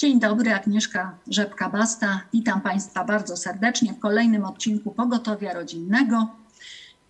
[0.00, 2.20] Dzień dobry, Agnieszka Rzepka-Basta.
[2.32, 6.28] Witam Państwa bardzo serdecznie w kolejnym odcinku Pogotowia Rodzinnego.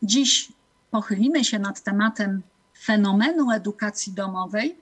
[0.03, 0.53] Dziś
[0.91, 2.43] pochylimy się nad tematem
[2.83, 4.79] fenomenu edukacji domowej.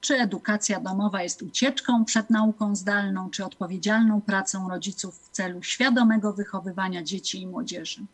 [0.00, 6.32] Czy edukacja domowa jest ucieczką przed nauką zdalną, czy odpowiedzialną pracą rodziców w celu świadomego
[6.32, 8.06] wychowywania dzieci i młodzieży?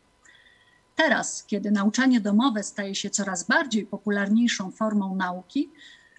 [0.97, 5.71] Teraz, kiedy nauczanie domowe staje się coraz bardziej popularniejszą formą nauki,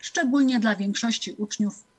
[0.01, 1.90] szczególnie dla większości uczniów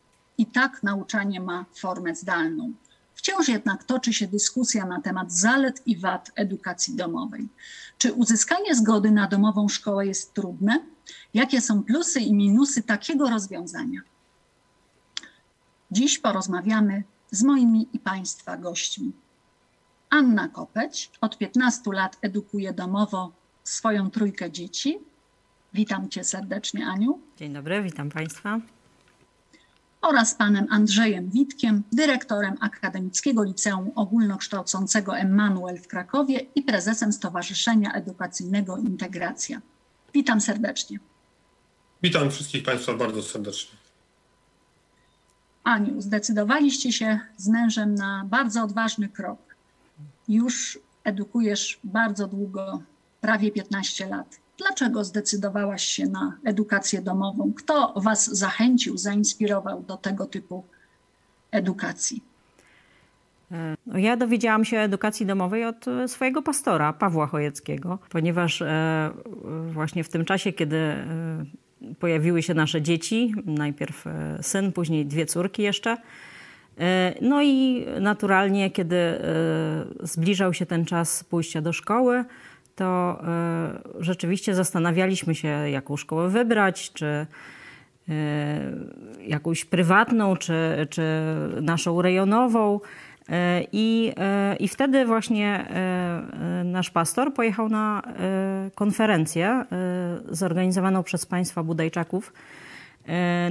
[0.42, 2.72] i tak nauczanie ma formę zdalną.
[3.14, 7.48] Wciąż jednak toczy się dyskusja na temat zalet i wad edukacji domowej.
[7.98, 10.84] Czy uzyskanie zgody na domową szkołę jest trudne?
[11.34, 14.00] Jakie są plusy i minusy takiego rozwiązania?
[15.90, 19.12] Dziś porozmawiamy z moimi i Państwa gośćmi.
[20.10, 23.32] Anna Kopeć od 15 lat edukuje domowo
[23.64, 24.98] swoją trójkę dzieci.
[25.74, 27.18] Witam Cię serdecznie, Aniu.
[27.36, 28.60] Dzień dobry, witam Państwa
[30.02, 38.76] oraz panem Andrzejem Witkiem, dyrektorem Akademickiego Liceum Ogólnokształcącego Emmanuel w Krakowie i prezesem Stowarzyszenia Edukacyjnego
[38.76, 39.60] Integracja.
[40.14, 40.98] Witam serdecznie.
[42.02, 43.78] Witam wszystkich Państwa bardzo serdecznie.
[45.64, 49.56] Aniu, zdecydowaliście się z mężem na bardzo odważny krok.
[50.28, 52.82] Już edukujesz bardzo długo,
[53.20, 54.41] prawie 15 lat.
[54.62, 57.52] Dlaczego zdecydowałaś się na edukację domową?
[57.56, 60.64] Kto Was zachęcił, zainspirował do tego typu
[61.50, 62.22] edukacji?
[63.86, 69.10] No, ja dowiedziałam się o edukacji domowej od swojego pastora, Pawła Chojeckiego, ponieważ e,
[69.72, 71.06] właśnie w tym czasie, kiedy e,
[71.98, 75.96] pojawiły się nasze dzieci, najpierw e, syn, później dwie córki jeszcze,
[77.20, 78.96] no i naturalnie, kiedy
[80.02, 82.24] zbliżał się ten czas pójścia do szkoły,
[82.82, 87.26] to e, rzeczywiście zastanawialiśmy się, jaką szkołę wybrać, czy e,
[89.26, 91.02] jakąś prywatną, czy, czy
[91.60, 92.80] naszą rejonową.
[93.28, 94.12] E, I,
[94.60, 95.66] I wtedy właśnie
[96.64, 98.02] nasz pastor pojechał na
[98.74, 99.64] konferencję
[100.28, 102.32] zorganizowaną przez państwa Budajczaków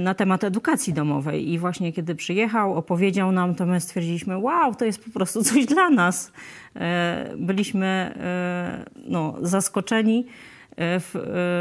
[0.00, 1.50] na temat edukacji domowej.
[1.50, 5.66] I właśnie kiedy przyjechał, opowiedział nam, to my stwierdziliśmy, wow, to jest po prostu coś
[5.66, 6.32] dla nas.
[6.76, 10.26] E, byliśmy e, no, zaskoczeni,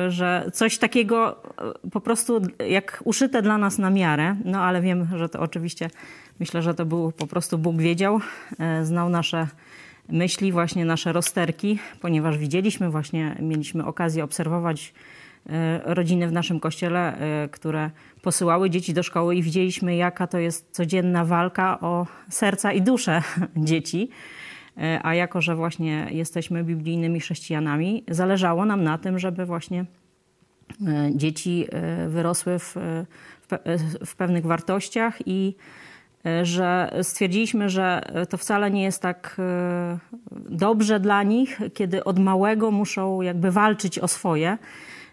[0.08, 1.42] że coś takiego
[1.92, 5.90] po prostu jak uszyte dla nas na miarę, no ale wiem, że to oczywiście,
[6.40, 8.20] myślę, że to był po prostu Bóg wiedział,
[8.84, 9.48] znał nasze
[10.10, 15.31] myśli, właśnie nasze rozterki, ponieważ widzieliśmy właśnie, mieliśmy okazję obserwować E,
[15.84, 17.92] rodziny w naszym kościele, e, które
[18.22, 23.22] posyłały dzieci do szkoły i widzieliśmy, jaka to jest codzienna walka o serca i dusze
[23.58, 24.10] dzieci.
[24.78, 29.86] E, a jako, że właśnie jesteśmy biblijnymi chrześcijanami, zależało nam na tym, żeby właśnie
[31.12, 31.68] dzieci
[32.08, 32.76] wyrosły w,
[34.06, 35.56] w pewnych wartościach i
[36.44, 39.42] że stwierdziliśmy, że to wcale nie jest tak
[40.50, 44.58] dobrze dla nich, kiedy od małego muszą jakby walczyć o swoje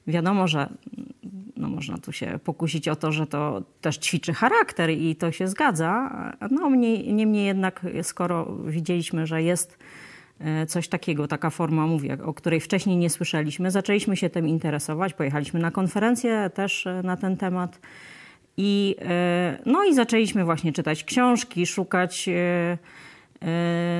[0.09, 0.69] Wiadomo, że
[1.57, 5.49] no można tu się pokusić o to, że to też ćwiczy charakter i to się
[5.49, 6.11] zgadza.
[6.51, 9.79] No niemniej jednak, skoro widzieliśmy, że jest
[10.41, 15.15] e, coś takiego, taka forma, mówię, o której wcześniej nie słyszeliśmy, zaczęliśmy się tym interesować.
[15.15, 17.81] Pojechaliśmy na konferencję też e, na ten temat.
[18.57, 22.29] I, e, no i zaczęliśmy właśnie czytać książki, szukać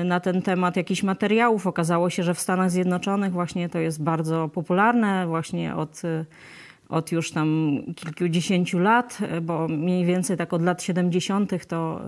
[0.05, 1.67] na ten temat jakichś materiałów.
[1.67, 6.25] Okazało się, że w Stanach Zjednoczonych właśnie to jest bardzo popularne, właśnie od, y,
[6.89, 11.65] od już tam kilkudziesięciu lat, bo mniej więcej tak od lat 70.
[11.67, 12.01] to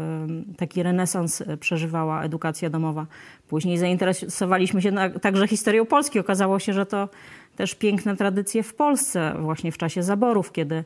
[0.57, 3.05] taki renesans przeżywała edukacja domowa.
[3.47, 4.91] Później zainteresowaliśmy się
[5.21, 6.19] także historią Polski.
[6.19, 7.09] Okazało się, że to
[7.55, 10.83] też piękne tradycje w Polsce, właśnie w czasie zaborów, kiedy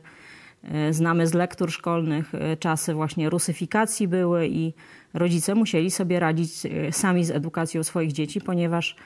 [0.90, 4.72] znamy z lektur szkolnych czasy właśnie rusyfikacji były i
[5.16, 8.96] rodzice musieli sobie radzić e, sami z edukacją swoich dzieci, ponieważ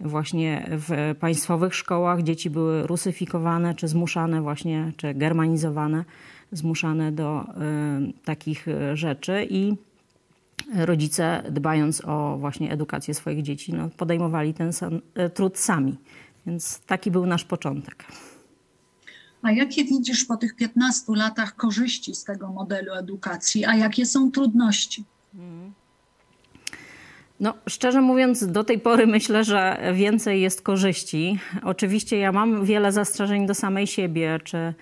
[0.00, 6.04] właśnie w państwowych szkołach dzieci były rusyfikowane, czy zmuszane właśnie, czy germanizowane,
[6.52, 7.44] zmuszane do y,
[8.24, 9.74] takich e, rzeczy i
[10.74, 15.00] rodzice dbając o właśnie edukację swoich dzieci, no, podejmowali ten sam,
[15.34, 15.96] trud sami.
[16.46, 18.04] Więc taki był nasz początek.
[19.42, 24.30] A jakie widzisz po tych 15 latach korzyści z tego modelu edukacji, a jakie są
[24.30, 25.04] trudności?
[27.40, 31.38] No, szczerze mówiąc, do tej pory myślę, że więcej jest korzyści.
[31.62, 34.74] Oczywiście ja mam wiele zastrzeżeń do samej siebie, czy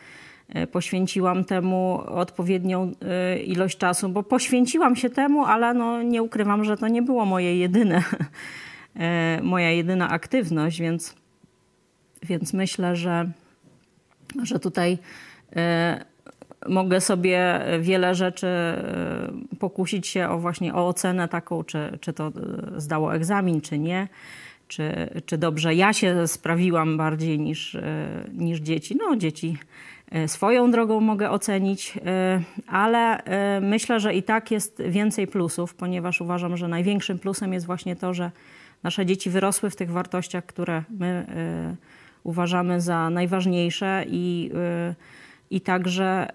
[0.49, 6.65] e, poświęciłam temu odpowiednią e, ilość czasu, bo poświęciłam się temu, ale no, nie ukrywam,
[6.65, 8.03] że to nie było moje jedyne,
[8.97, 11.15] e, moja jedyna aktywność, więc,
[12.23, 13.31] więc myślę, że,
[14.43, 14.99] że tutaj
[16.69, 18.47] mogę sobie wiele rzeczy
[19.59, 22.33] pokusić się o właśnie o ocenę taką, czy, czy to
[22.77, 24.09] zdało egzamin, czy nie
[24.69, 28.97] czy, czy dobrze ja się sprawiłam bardziej niż, e, niż dzieci.
[28.97, 29.57] No, dzieci
[30.11, 33.23] e, swoją drogą mogę ocenić, e, ale
[33.61, 38.15] myślę, że i tak jest więcej plusów, ponieważ uważam, że największym plusem jest właśnie to,
[38.15, 38.31] że
[38.83, 41.27] nasze dzieci wyrosły w tych wartościach, które my
[42.25, 44.51] uważamy za najważniejsze i,
[45.51, 46.29] i także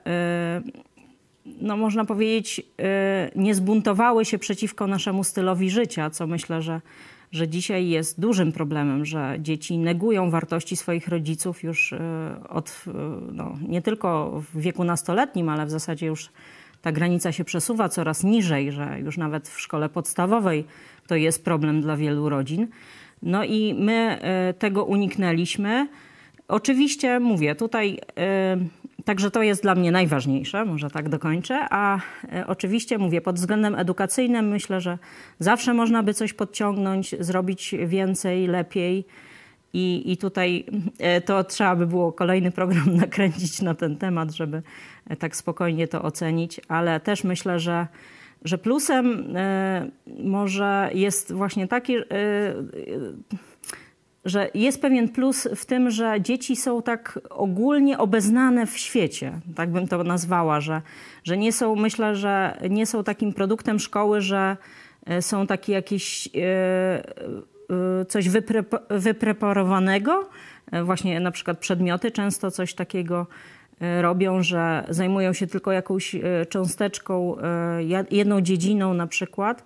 [1.61, 2.61] no można powiedzieć,
[3.35, 6.81] nie zbuntowały się przeciwko naszemu stylowi życia, co myślę, że
[7.31, 11.99] że dzisiaj jest dużym problemem, że dzieci negują wartości swoich rodziców już e,
[12.49, 12.85] od
[13.31, 16.29] no, nie tylko w wieku nastoletnim, ale w zasadzie już
[16.81, 20.65] ta granica się przesuwa coraz niżej, że już nawet w szkole podstawowej
[21.07, 22.67] to jest problem dla wielu rodzin.
[23.21, 24.19] No i my
[24.59, 25.87] tego uniknęliśmy.
[26.51, 27.99] Oczywiście mówię, tutaj
[29.05, 31.67] Także to jest dla mnie najważniejsze, może tak dokończę.
[31.69, 31.99] A
[32.33, 34.97] e, oczywiście mówię, pod względem edukacyjnym myślę, że
[35.39, 39.05] zawsze można by coś podciągnąć, zrobić więcej, lepiej.
[39.73, 40.65] I, I tutaj
[40.99, 44.61] e, to trzeba by było kolejny program nakręcić na ten temat, żeby
[45.19, 47.87] tak spokojnie to ocenić, ale też myślę, że,
[48.45, 49.35] że plusem
[50.23, 51.95] może jest właśnie taki
[54.25, 59.71] że jest pewien plus w tym, że dzieci są tak ogólnie obeznane w świecie, tak
[59.71, 60.81] bym to nazwała, że,
[61.23, 64.57] że nie są, myślę, że nie są takim produktem szkoły, że
[65.05, 68.29] e, są takie jakieś e, e, coś
[68.89, 70.29] wypreparowanego,
[70.83, 73.27] właśnie na przykład przedmioty często coś takiego
[74.01, 76.15] robią, że zajmują się tylko jakąś
[76.49, 77.35] cząsteczką,
[78.11, 79.63] jedną dziedziną na przykład,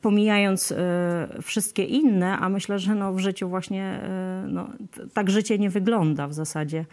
[0.00, 4.70] pomijając e, wszystkie inne, a myślę, że no w życiu właśnie e, no,
[5.14, 6.84] tak życie nie wygląda w zasadzie.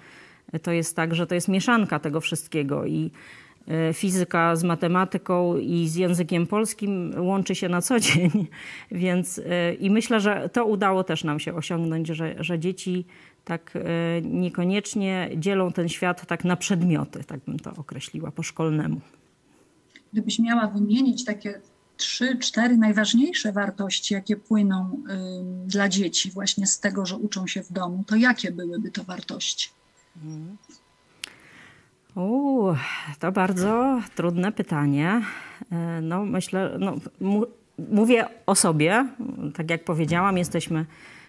[0.63, 3.11] To jest tak, że to jest mieszanka tego wszystkiego i
[3.93, 8.47] fizyka z matematyką i z językiem polskim łączy się na co dzień.
[8.91, 9.41] Więc
[9.79, 13.05] i myślę, że to udało też nam się osiągnąć, że, że dzieci
[13.45, 13.73] tak
[14.23, 19.01] niekoniecznie dzielą ten świat tak na przedmioty, tak bym to określiła po szkolnemu.
[20.13, 21.61] Gdybyś miała wymienić takie
[21.97, 25.01] trzy, cztery najważniejsze wartości, jakie płyną
[25.65, 29.03] y, dla dzieci właśnie z tego, że uczą się w domu, to jakie byłyby to
[29.03, 29.69] wartości?
[32.15, 32.73] U,
[33.19, 35.21] to bardzo trudne pytanie.
[35.71, 36.95] E, no, myślę, no,
[37.77, 39.07] mówię o sobie.
[39.55, 40.85] Tak jak powiedziałam, jesteśmy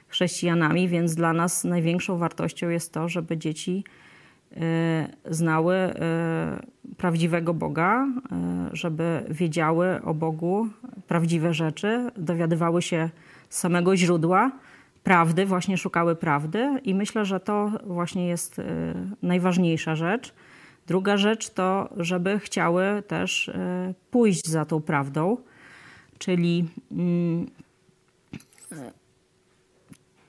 [0.08, 3.84] chrześcijanami, więc dla nas największą wartością jest to, żeby dzieci
[5.30, 5.92] znały e,
[6.96, 10.68] prawdziwego Boga, e, żeby wiedziały o Bogu
[11.06, 13.10] prawdziwe rzeczy, dowiadywały się
[13.48, 14.52] samego źródła
[15.02, 18.60] prawdy, właśnie szukały prawdy i myślę, że to właśnie jest
[19.22, 20.34] najważniejsza rzecz.
[20.86, 23.50] Druga rzecz to, żeby chciały też
[24.10, 25.36] pójść za tą prawdą,
[26.18, 27.46] czyli, mm,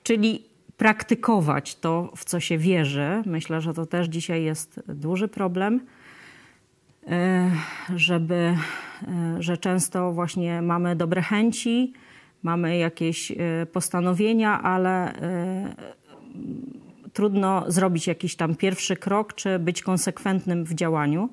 [0.02, 0.49] czyli
[0.80, 3.22] praktykować to, w co się wierzy.
[3.26, 5.80] Myślę, że to też dzisiaj jest duży problem
[7.06, 7.50] E,
[7.96, 8.56] żeby, e,
[9.38, 11.92] że często właśnie mamy dobre chęci,
[12.42, 13.36] mamy jakieś e,
[13.72, 15.12] postanowienia, ale
[17.12, 21.28] trudno zrobić jakiś tam pierwszy krok, czy być konsekwentnym w działaniu.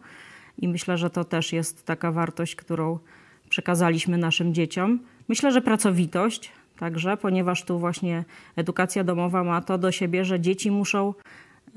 [0.57, 2.99] I myślę, że to też jest taka wartość, którą
[3.49, 4.99] przekazaliśmy naszym dzieciom.
[5.27, 8.23] Myślę, że pracowitość także, ponieważ tu właśnie
[8.55, 11.13] edukacja domowa ma to do siebie, że dzieci muszą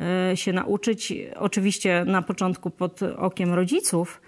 [0.01, 4.21] E, się nauczyć, oczywiście na początku pod okiem rodziców,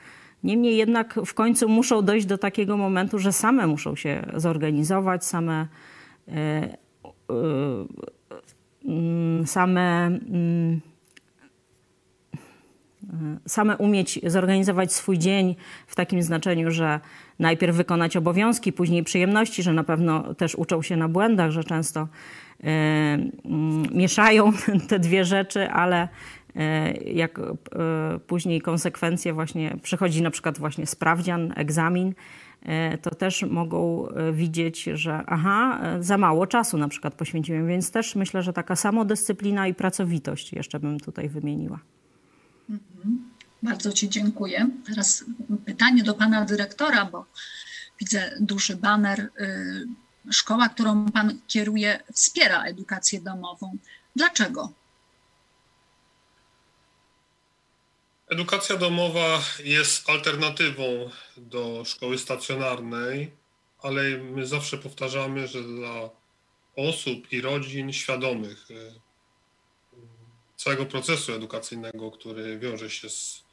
[0.45, 5.67] niemniej jednak w końcu muszą dojść do takiego momentu, że same muszą się zorganizować, same,
[6.29, 6.79] e, e,
[9.47, 10.11] same,
[13.47, 15.57] same umieć zorganizować swój dzień
[15.87, 17.01] w takim znaczeniu, że
[17.39, 22.09] najpierw wykonać obowiązki, później przyjemności, że na pewno też uczą się na błędach, że często
[22.65, 24.53] E, mm, mieszają
[24.89, 26.09] te dwie rzeczy, ale
[26.57, 27.43] e, jak e,
[28.27, 32.15] później konsekwencje właśnie przychodzi na przykład właśnie sprawdzian, egzamin,
[33.03, 38.43] to też mogą widzieć, że aha, za mało czasu na przykład poświęciłem, więc też myślę,
[38.43, 41.79] że taka samodyscyplina i pracowitość jeszcze bym tutaj wymieniła.
[43.63, 44.69] Bardzo Ci dziękuję.
[44.87, 45.25] Teraz
[45.67, 47.27] pytanie do Pana Dyrektora, bo
[48.01, 53.77] widzę duży baner y, szkoła, którą Pan kieruje, wspiera edukację domową.
[54.17, 54.73] Dlaczego?
[58.29, 63.33] Edukacja domowa jest alternatywą do szkoły stacjonarnej,
[63.83, 66.11] ale my zawsze powtarzamy, że dla
[66.77, 68.75] osób i rodzin świadomych e,
[70.63, 73.45] całego procesu edukacyjnego, który wiąże się z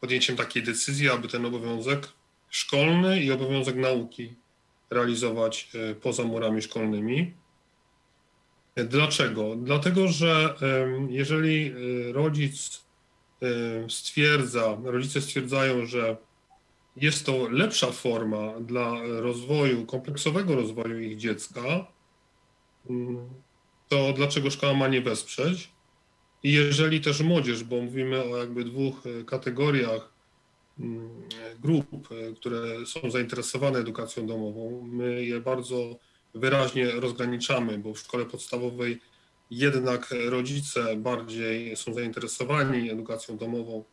[0.00, 2.08] podjęciem takiej decyzji, aby ten obowiązek
[2.50, 4.34] szkolny i obowiązek nauki
[4.90, 5.70] realizować
[6.02, 7.34] poza murami szkolnymi.
[8.76, 9.56] Dlaczego?
[9.56, 10.54] Dlatego, że
[11.08, 11.72] jeżeli
[12.12, 12.84] rodzic
[13.88, 16.16] stwierdza, rodzice stwierdzają, że
[16.96, 21.86] jest to lepsza forma dla rozwoju, kompleksowego rozwoju ich dziecka,
[22.90, 23.28] mm,
[23.88, 25.75] to dlaczego szkoła ma nie wesprzeć?
[26.46, 30.12] I jeżeli też młodzież, bo mówimy o jakby dwóch e, kategoriach
[30.80, 31.08] mm,
[31.60, 35.98] grup, e, które są zainteresowane edukacją domową, my je bardzo
[36.34, 39.00] wyraźnie rozgraniczamy, bo w szkole podstawowej
[39.50, 43.84] jednak rodzice bardziej są zainteresowani edukacją domową.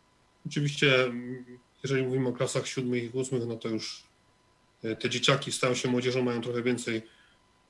[0.45, 1.45] Oczywiście mm,
[1.83, 4.03] jeżeli mówimy o klasach siódmych i ósmych, no to już
[4.83, 7.01] e, te dzieciaki stają się młodzieżą, mają trochę więcej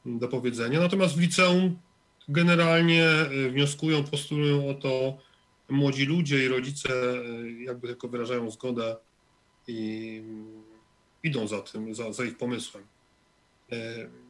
[0.05, 0.79] do powiedzenia.
[0.79, 1.77] Natomiast w liceum
[2.27, 5.17] generalnie e, wnioskują, postulują o to
[5.69, 8.95] młodzi ludzie i rodzice e, jakby tylko wyrażają zgodę
[9.67, 10.63] i mm,
[11.23, 12.83] idą za tym, za, za ich pomysłem.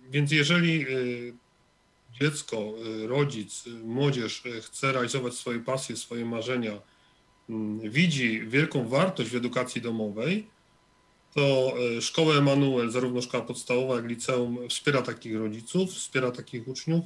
[0.10, 0.86] Więc jeżeli
[2.22, 2.74] dziecko,
[3.08, 6.82] rodzic, młodzież chce realizować swoje pasje, swoje marzenia,
[7.84, 10.48] widzi wielką wartość w edukacji domowej,
[11.34, 17.06] to szkoła Emanuel, zarówno szkoła podstawowa, jak liceum, wspiera takich rodziców, wspiera takich uczniów.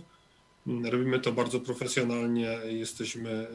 [0.67, 3.47] Robimy to bardzo profesjonalnie, jesteśmy, e,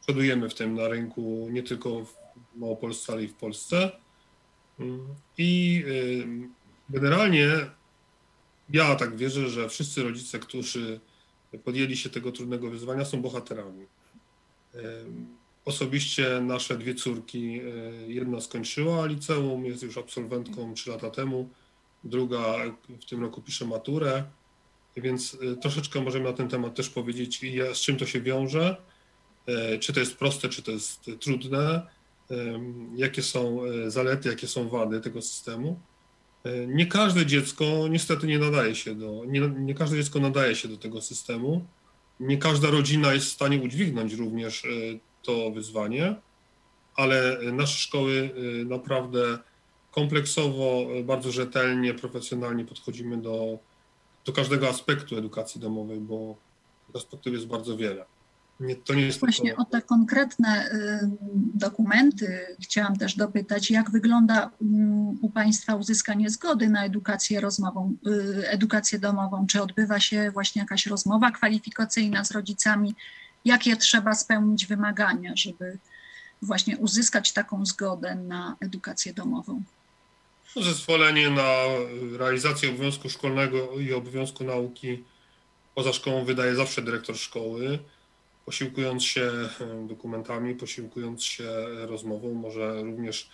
[0.00, 2.14] przodujemy w tym na rynku nie tylko w
[2.56, 3.90] Małopolsce, ale i w Polsce.
[4.80, 6.48] Mm, I e,
[6.90, 7.48] generalnie
[8.70, 11.00] ja tak wierzę, że wszyscy rodzice, którzy
[11.64, 13.86] podjęli się tego trudnego wyzwania, są bohaterami.
[15.64, 17.60] Osobiście nasze dwie córki,
[18.06, 21.48] jedna skończyła liceum, jest już absolwentką 3 lata temu,
[22.04, 22.54] druga
[23.00, 24.24] w tym roku pisze maturę,
[24.96, 27.40] więc e, troszeczkę możemy na ten temat też powiedzieć,
[27.74, 28.76] z czym to się wiąże,
[29.46, 31.96] e, czy to jest proste, czy to jest trudne,
[32.96, 35.80] jakie są zalety, jakie są wady tego systemu.
[36.66, 40.76] Nie każde dziecko niestety nie nadaje się do, nie, nie każde dziecko nadaje się do
[40.76, 41.66] tego systemu.
[42.20, 44.66] Nie każda rodzina jest w stanie udźwignąć również
[45.22, 46.16] to wyzwanie,
[46.96, 49.38] ale nasze szkoły y, naprawdę
[49.90, 53.58] kompleksowo, bardzo rzetelnie, profesjonalnie podchodzimy do,
[54.26, 56.36] do każdego aspektu edukacji domowej, bo
[56.94, 58.04] aspektów jest bardzo wiele.
[58.60, 59.62] Nie, to nie jest Właśnie tylko...
[59.62, 61.10] o te konkretne y,
[61.54, 64.50] dokumenty chciałam też dopytać, jak wygląda y,
[65.20, 69.46] u Państwa uzyskanie zgody na edukację rozmową, y, edukację domową?
[69.46, 72.94] Czy odbywa się właśnie jakaś rozmowa kwalifikacyjna z rodzicami?
[73.46, 75.78] jakie trzeba spełnić wymagania, żeby
[76.42, 79.62] właśnie uzyskać taką zgodę na edukację domową.
[80.60, 81.52] Zezwolenie na
[82.18, 85.04] realizację obowiązku szkolnego i obowiązku nauki
[85.74, 87.78] poza szkołą wydaje zawsze dyrektor szkoły,
[88.46, 89.32] posiłkując się
[89.88, 91.48] dokumentami, posiłkując się
[91.86, 93.30] rozmową, może również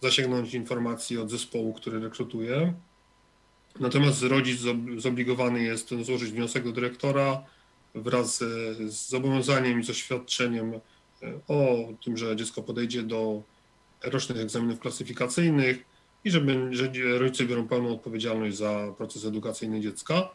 [0.00, 2.74] zasięgnąć informacji od zespołu, który rekrutuje.
[3.80, 4.60] Natomiast rodzic
[4.96, 7.42] zobligowany jest złożyć wniosek do dyrektora,
[7.94, 8.38] wraz
[8.86, 10.80] z zobowiązaniem i z oświadczeniem
[11.48, 13.42] o tym, że dziecko podejdzie do
[14.02, 15.84] rocznych egzaminów klasyfikacyjnych
[16.24, 20.28] i żeby, że rodzice biorą pełną odpowiedzialność za proces edukacyjny dziecka.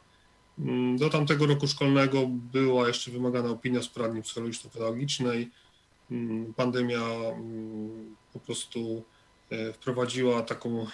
[0.59, 5.49] Mm, do tamtego roku szkolnego była jeszcze wymagana opinia z poradni psychologiczno-pedagogicznej.
[6.11, 9.03] Mm, pandemia mm, po prostu
[9.49, 10.87] e, wprowadziła taką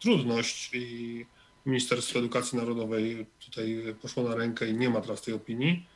[0.00, 1.26] trudność i
[1.66, 5.86] Ministerstwo Edukacji Narodowej tutaj poszło na rękę i nie ma teraz tej opinii.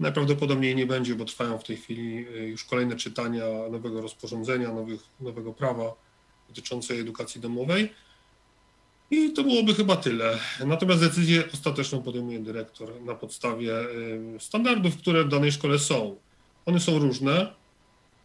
[0.00, 5.00] Najprawdopodobniej nie będzie, bo trwają w tej chwili y, już kolejne czytania nowego rozporządzenia, nowych,
[5.20, 5.94] nowego prawa
[6.48, 7.92] dotyczącej edukacji domowej.
[9.10, 10.38] I to byłoby chyba tyle.
[10.66, 16.16] Natomiast decyzję ostateczną podejmuje dyrektor na podstawie y, standardów, które w danej szkole są.
[16.66, 17.52] One są różne.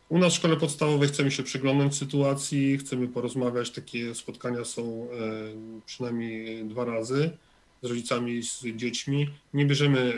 [0.10, 3.72] U nas w szkole podstawowej chcemy się przyglądać sytuacji, chcemy porozmawiać.
[3.72, 7.38] Takie spotkania są y, przynajmniej dwa razy
[7.84, 9.30] z rodzicami, z dziećmi.
[9.54, 10.14] Nie bierzemy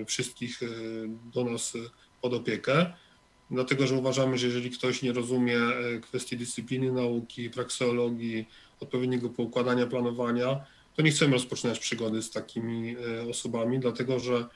[0.00, 0.66] e, wszystkich e,
[1.34, 1.72] do nas
[2.22, 2.92] pod opiekę,
[3.50, 8.48] dlatego że uważamy, że jeżeli ktoś nie rozumie e, kwestii dyscypliny nauki, prakseologii,
[8.80, 10.64] odpowiedniego poukładania planowania,
[10.96, 12.96] to nie chcemy rozpoczynać przygody z takimi
[13.30, 14.46] osobami, dlatego że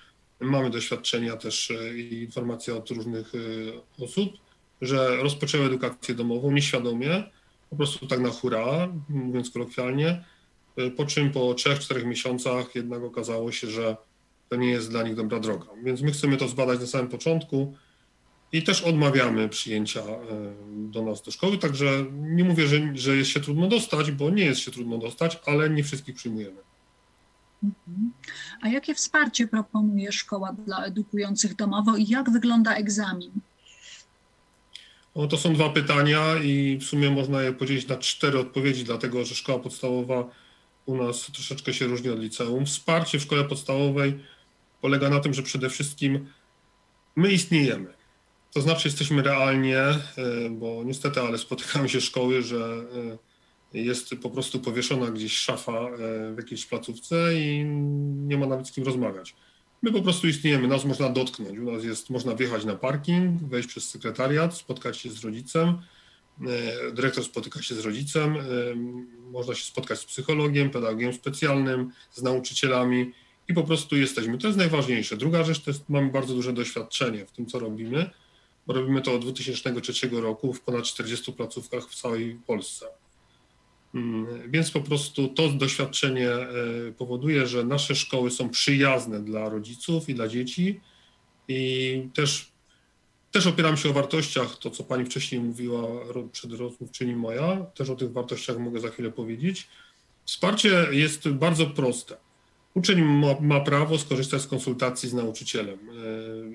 [0.41, 3.33] mamy doświadczenia też i informacje od różnych
[3.99, 4.33] osób,
[4.83, 7.25] że rozpoczęły edukację domową nieświadomie,
[7.71, 10.25] po prostu tak na hura, mówiąc kolokwialnie,
[10.97, 13.97] po czym po 3-4 miesiącach jednak okazało się, że
[14.49, 15.67] to nie jest dla nich dobra droga.
[15.83, 17.75] Więc my chcemy to zbadać na samym początku
[18.53, 20.17] i też odmawiamy przyjęcia e,
[20.69, 24.45] do nas do szkoły, także nie mówię, że, że jest się trudno dostać, bo nie
[24.45, 26.61] jest się trudno dostać, ale nie wszystkich przyjmujemy.
[27.65, 28.13] Mhm.
[28.61, 33.33] A jakie wsparcie proponuje szkoła dla edukujących domowo i jak wygląda egzamin?
[35.31, 39.35] To są dwa pytania i w sumie można je podzielić na cztery odpowiedzi, dlatego że
[39.35, 40.29] szkoła podstawowa
[40.87, 42.67] u nas troszeczkę się różni od liceum.
[42.67, 44.19] Wsparcie w szkole podstawowej
[44.81, 46.27] polega na tym, że przede wszystkim
[47.17, 47.95] my istniejemy.
[48.53, 50.01] To znaczy jesteśmy realnie, e,
[50.51, 52.85] bo niestety, ale spotykają się szkoły, że
[53.75, 55.89] e, jest po prostu powieszona gdzieś szafa e,
[56.35, 57.65] w jakiejś placówce i
[58.27, 59.35] nie ma nawet z kim rozmawiać.
[59.83, 61.59] My po prostu istniejemy, nas można dotknąć.
[61.59, 65.79] U nas jest, można wjechać na parking, wejść przez sekretariat, spotkać się z rodzicem,
[66.93, 68.37] dyrektor spotyka się z rodzicem,
[69.33, 73.13] można się spotkać z psychologiem, pedagogiem specjalnym, z nauczycielami
[73.49, 74.39] i po prostu jesteśmy.
[74.39, 75.17] To jest najważniejsze.
[75.17, 78.11] Druga rzecz to jest, mamy bardzo duże doświadczenie w tym, co robimy,
[78.67, 82.87] robimy to od 2003 roku w ponad 40 placówkach w całej Polsce.
[83.95, 86.49] Mm, więc po prostu to doświadczenie e,
[86.99, 90.81] powoduje, że nasze szkoły są przyjazne dla rodziców i dla dzieci
[91.49, 92.53] i też,
[93.37, 95.83] też opieram się o wartościach, to co pani wcześniej mówiła,
[96.33, 99.69] przedrozmówczyni moja, też o tych wartościach mogę za chwilę powiedzieć.
[100.25, 102.17] Wsparcie jest bardzo proste.
[102.75, 105.79] Uczeń ma, ma, prawo skorzystać z konsultacji z nauczycielem.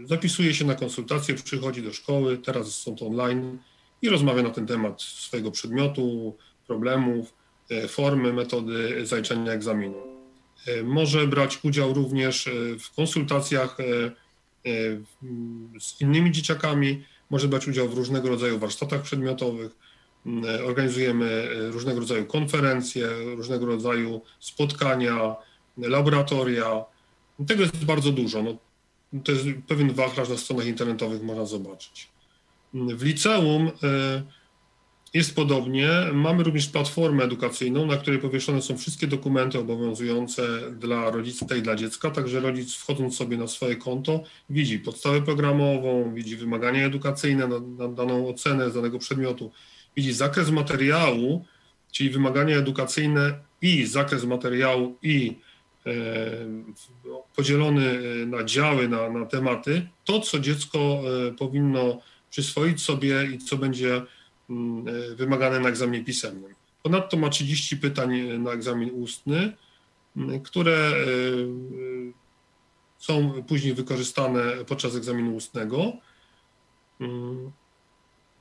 [0.03, 3.57] E, zapisuje się na konsultację, przychodzi do szkoły, teraz są to online
[4.01, 7.33] i rozmawia na ten temat swojego przedmiotu, problemów,
[7.69, 9.97] e, formy, metody zaliczania egzaminu.
[10.67, 13.77] E, może brać udział również w konsultacjach
[15.79, 19.71] z innymi dzieciakami, może brać udział w różnego rodzaju warsztatach przedmiotowych.
[20.65, 25.35] Organizujemy różnego rodzaju konferencje, różnego rodzaju spotkania,
[25.77, 26.85] laboratoria.
[27.47, 28.43] Tego jest bardzo dużo.
[28.43, 28.55] No,
[29.23, 32.07] to jest pewien wachlarz na stronach internetowych można zobaczyć.
[32.73, 33.71] W liceum
[35.13, 35.89] jest podobnie.
[36.13, 41.75] Mamy również platformę edukacyjną, na której powieszone są wszystkie dokumenty obowiązujące dla rodzica i dla
[41.75, 47.59] dziecka, także rodzic wchodząc sobie na swoje konto widzi podstawę programową, widzi wymagania edukacyjne na,
[47.59, 49.51] na daną ocenę z danego przedmiotu,
[49.95, 51.45] widzi zakres materiału,
[51.91, 55.35] czyli wymagania edukacyjne i zakres materiału i
[55.85, 55.93] E,
[57.35, 60.79] podzielony e, na działy, na, na tematy, to co dziecko
[61.27, 64.01] e, powinno przyswoić sobie i co będzie
[65.15, 66.53] wymagane na egzaminie pisemnym.
[66.83, 69.53] Ponadto ma 30 pytań na egzamin ustny,
[70.43, 70.91] które
[72.97, 75.93] są później wykorzystane podczas egzaminu ustnego.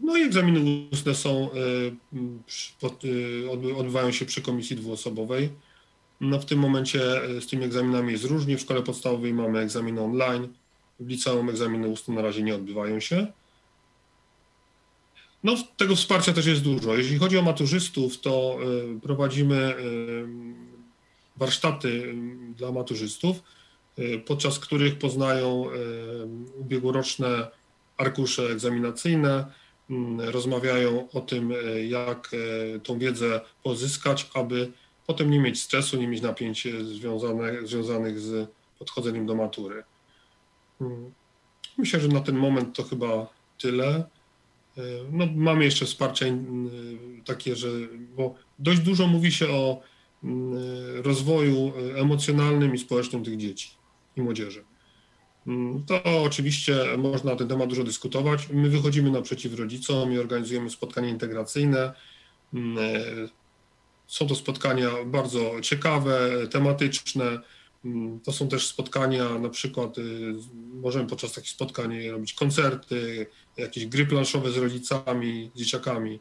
[0.00, 1.50] No i egzaminy ustne są,
[3.76, 5.50] odbywają się przy komisji dwuosobowej.
[6.20, 8.56] No w tym momencie e, z tymi egzaminami jest różnie.
[8.56, 10.48] W szkole podstawowej mamy egzaminy online,
[11.00, 13.26] w liceum egzaminy ustne na razie nie odbywają się.
[15.44, 16.96] No tego wsparcia też jest dużo.
[16.96, 18.58] Jeśli chodzi o maturzystów, to
[18.96, 19.74] e, prowadzimy e,
[21.36, 22.14] warsztaty
[22.56, 23.42] dla maturzystów,
[24.26, 25.66] podczas których poznają
[26.58, 27.48] ubiegłoroczne
[27.96, 29.52] arkusze egzaminacyjne,
[30.18, 31.52] rozmawiają o tym,
[31.88, 32.30] jak
[32.82, 34.72] tą wiedzę pozyskać, aby
[35.06, 39.82] potem nie mieć stresu, nie mieć napięć związane, związanych z podchodzeniem do matury.
[40.78, 41.12] Hmm.
[41.78, 43.26] Myślę, że na ten moment to chyba
[43.58, 44.04] tyle.
[44.80, 46.38] E, no, mamy jeszcze wsparcie
[47.24, 47.68] takie, że
[48.16, 49.80] bo dość dużo mówi się o
[50.24, 50.52] mm,
[51.02, 53.70] rozwoju emocjonalnym i społecznym tych dzieci
[54.16, 54.64] i młodzieży.
[55.44, 55.84] Hmm.
[55.86, 58.48] To oczywiście można na ten temat dużo dyskutować.
[58.52, 61.92] My wychodzimy naprzeciw rodzicom i organizujemy spotkania integracyjne.
[62.54, 62.60] E,
[64.06, 67.40] są to spotkania bardzo ciekawe, tematyczne.
[67.84, 73.26] Mm, to są też spotkania, na przykład y, możemy podczas takich spotkań robić koncerty,
[73.60, 76.20] jakieś gry planszowe z rodzicami, z dzieciakami.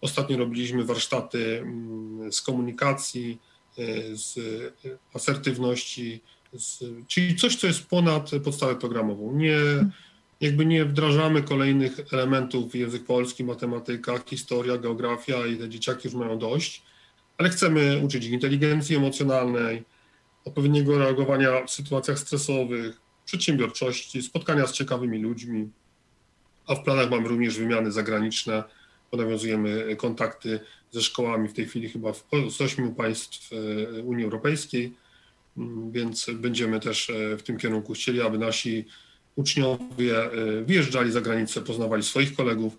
[0.00, 3.38] Ostatnio robiliśmy warsztaty mm, z komunikacji,
[3.78, 4.38] y, z
[5.14, 6.20] asertywności,
[6.52, 9.36] z, czyli coś, co jest ponad podstawę programową.
[9.36, 9.56] Nie,
[10.40, 16.38] jakby nie wdrażamy kolejnych elementów język polski, matematyka, historia, geografia i te dzieciaki już mają
[16.38, 16.82] dość
[17.38, 19.82] ale chcemy uczyć ich inteligencji emocjonalnej,
[20.44, 25.70] odpowiedniego reagowania w sytuacjach stresowych, przedsiębiorczości, spotkania z ciekawymi ludźmi,
[26.66, 28.64] a w planach mamy również wymiany zagraniczne,
[29.10, 34.24] bo nawiązujemy kontakty ze szkołami w tej chwili chyba w, z ośmiu państw e, Unii
[34.24, 34.94] Europejskiej,
[35.56, 38.84] mm, więc będziemy też e, w tym kierunku chcieli, aby nasi
[39.36, 42.76] uczniowie e, wyjeżdżali za granicę, poznawali swoich kolegów,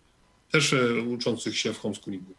[0.52, 0.76] też
[1.08, 2.34] uczących się w homeschoolingu.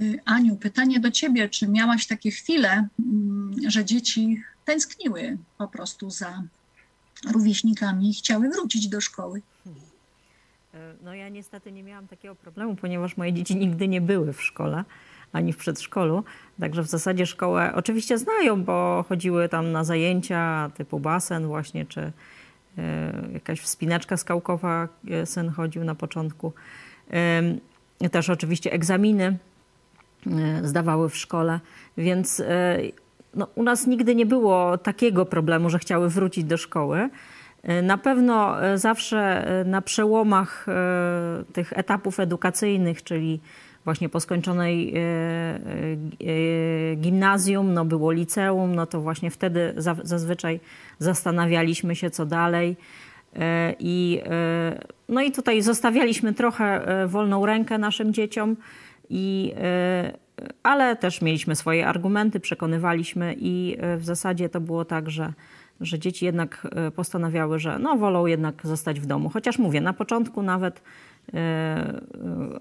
[0.00, 6.10] Y, Aniu, pytanie do ciebie, czy miałaś takie chwile, mm, że dzieci tęskniły po prostu
[6.10, 6.42] za
[7.32, 9.42] rówieśnikami i chciały wrócić do szkoły?
[10.74, 14.42] E, no ja niestety nie miałam takiego problemu, ponieważ moje dzieci nigdy nie były w
[14.42, 14.84] szkole
[15.32, 16.24] ani w przedszkolu.
[16.60, 22.12] Także w zasadzie szkołę oczywiście znają, bo chodziły tam na zajęcia typu basen właśnie, czy,
[23.32, 24.88] jakaś wspinaczka skałkowa,
[25.24, 26.52] syn chodził na początku.
[28.10, 29.38] Też oczywiście egzaminy
[30.62, 31.60] zdawały w szkole,
[31.96, 32.42] więc
[33.36, 37.08] no, u nas nigdy nie było takiego problemu, że chciały wrócić do szkoły.
[37.82, 40.66] Na pewno zawsze na przełomach
[41.52, 43.40] tych etapów edukacyjnych, czyli
[43.86, 50.60] właśnie po skończonej e, e, gimnazjum, no było liceum, no to właśnie wtedy zazwyczaj
[50.98, 52.76] zastanawialiśmy się, co dalej.
[53.36, 54.20] E, I,
[55.08, 58.56] no i tutaj zostawialiśmy trochę wolną rękę naszym dzieciom,
[59.10, 59.54] i,
[60.62, 65.32] ale też mieliśmy swoje argumenty, przekonywaliśmy i w zasadzie to było tak, że,
[65.80, 69.28] że dzieci jednak postanawiały, że no, wolą jednak zostać w domu.
[69.28, 70.82] Chociaż mówię, na początku nawet
[71.34, 72.00] E, e,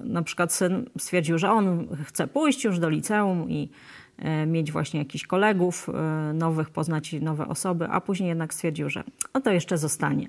[0.04, 3.70] na przykład syn stwierdził, że on chce pójść już do liceum i
[4.18, 5.90] e, mieć właśnie jakichś kolegów
[6.34, 10.28] nowych, poznać nowe osoby, a później jednak stwierdził, że no to jeszcze zostanie.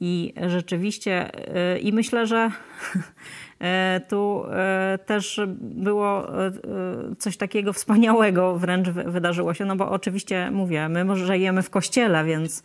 [0.00, 1.30] I rzeczywiście,
[1.82, 2.50] i myślę, że
[4.10, 4.44] tu
[5.06, 6.28] też było
[7.18, 12.24] coś takiego wspaniałego wręcz wydarzyło się, no bo oczywiście mówię, my może żyjemy w kościele,
[12.24, 12.62] więc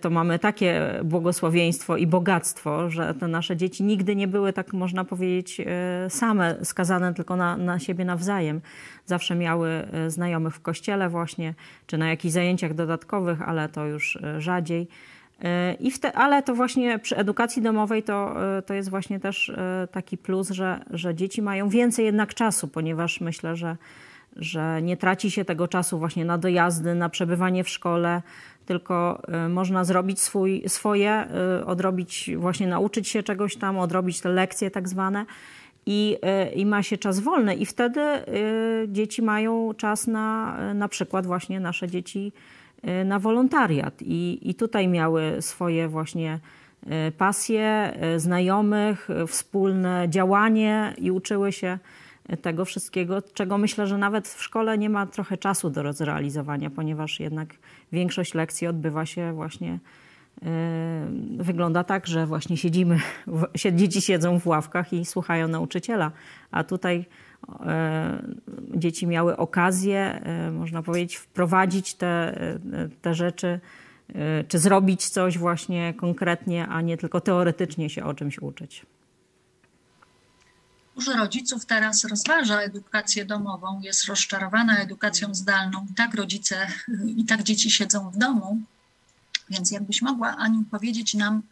[0.00, 5.04] to mamy takie błogosławieństwo i bogactwo, że te nasze dzieci nigdy nie były, tak można
[5.04, 5.60] powiedzieć,
[6.08, 8.60] same skazane tylko na, na siebie nawzajem.
[9.06, 11.54] Zawsze miały znajomych w kościele właśnie,
[11.86, 14.88] czy na jakichś zajęciach dodatkowych, ale to już rzadziej.
[15.80, 18.34] I te, ale to właśnie przy edukacji domowej to,
[18.66, 19.52] to jest właśnie też
[19.92, 23.76] taki plus, że, że dzieci mają więcej jednak czasu, ponieważ myślę, że,
[24.36, 28.22] że nie traci się tego czasu właśnie na dojazdy, na przebywanie w szkole,
[28.66, 31.26] tylko można zrobić swój, swoje,
[31.66, 35.26] odrobić, właśnie nauczyć się czegoś tam, odrobić te lekcje tak zwane.
[35.88, 36.18] I,
[36.54, 38.00] i ma się czas wolny, i wtedy
[38.88, 42.32] dzieci mają czas na na przykład właśnie nasze dzieci
[43.04, 44.02] na wolontariat.
[44.02, 46.40] I, i tutaj miały swoje właśnie
[47.18, 51.78] pasje, znajomych, wspólne działanie i uczyły się
[52.42, 57.20] tego wszystkiego, czego myślę, że nawet w szkole nie ma trochę czasu do zrealizowania, ponieważ
[57.20, 57.54] jednak
[57.92, 59.78] większość lekcji odbywa się właśnie
[61.38, 63.00] wygląda tak, że właśnie siedzimy,
[63.72, 66.12] dzieci siedzą w ławkach i słuchają nauczyciela,
[66.50, 67.04] a tutaj
[68.74, 72.38] dzieci miały okazję, e, można powiedzieć, wprowadzić te,
[73.02, 73.60] te rzeczy,
[74.48, 78.86] czy zrobić coś właśnie konkretnie, a nie tylko teoretycznie się o czymś uczyć.
[80.94, 85.86] Dużo rodziców teraz rozważa edukację domową, jest rozczarowana edukacją zdalną.
[85.90, 86.66] I tak rodzice,
[87.16, 88.58] i tak dzieci siedzą w domu.
[89.50, 91.42] Więc jakbyś mogła, Aniu, powiedzieć nam,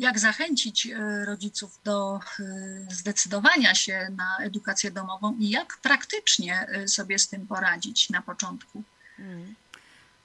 [0.00, 2.42] jak zachęcić e, rodziców do e,
[2.90, 8.82] zdecydowania się na edukację domową i jak praktycznie e, sobie z tym poradzić na początku?
[9.16, 9.54] Hmm.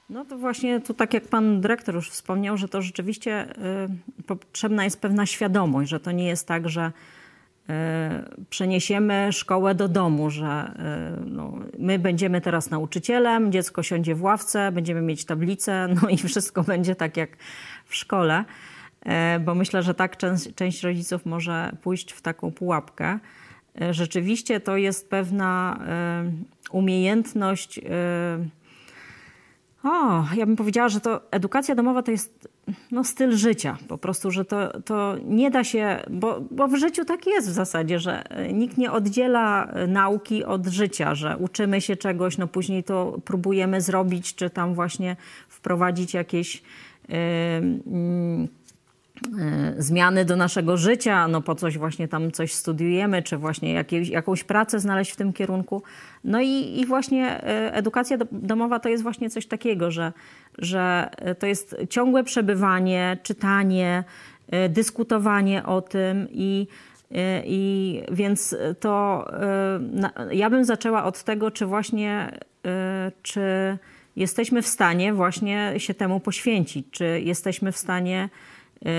[0.10, 3.54] No to właśnie tu tak jak pan dyrektor już wspomniał, że to rzeczywiście
[4.28, 6.92] potrzebna jest pewna świadomość, że to nie jest tak, że
[8.50, 10.72] przeniesiemy szkołę do domu, że
[11.26, 16.64] no, my będziemy teraz nauczycielem, dziecko siądzie w ławce, będziemy mieć tablicę, no i wszystko
[16.64, 17.30] będzie tak jak
[17.86, 18.46] w szkole,
[19.46, 23.20] bo myślę, że tak część, część rodziców może pójść w taką pułapkę.
[23.92, 25.80] Rzeczywiście to jest pewna
[26.72, 27.82] umiejętność.
[29.84, 32.50] O, ja bym powiedziała, że to edukacja domowa to jest
[32.92, 33.78] no, styl życia.
[33.88, 37.52] Po prostu, że to, to nie da się, bo, bo w życiu tak jest w
[37.52, 43.20] zasadzie, że nikt nie oddziela nauki od życia, że uczymy się czegoś, no później to
[43.26, 45.16] próbujemy zrobić, czy tam właśnie
[45.50, 46.64] wprowadzić jakieś.
[47.10, 47.16] Yy,
[48.42, 48.65] yy,
[49.78, 54.44] zmiany do naszego życia, no po coś właśnie tam coś studiujemy, czy właśnie jakieś, jakąś
[54.44, 55.84] pracę znaleźć w tym kierunku.
[56.24, 60.14] No i, i właśnie e, edukacja domowa to jest właśnie coś takiego, że
[60.58, 64.04] że e, to jest ciągłe przebywanie, czytanie,
[64.70, 66.68] dyskutowanie o tym i
[67.46, 69.26] i więc to
[70.32, 72.32] ja bym zaczęła od tego, czy właśnie,
[73.22, 73.78] czy
[74.16, 78.30] jesteśmy w stanie właśnie się temu poświęcić, czy jesteśmy w stanie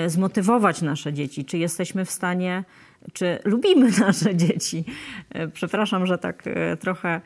[0.07, 2.65] zmotywować nasze dzieci, czy jesteśmy w stanie,
[3.13, 4.85] czy lubimy nasze dzieci.
[5.53, 6.43] Przepraszam, że tak
[6.81, 7.21] trochę E,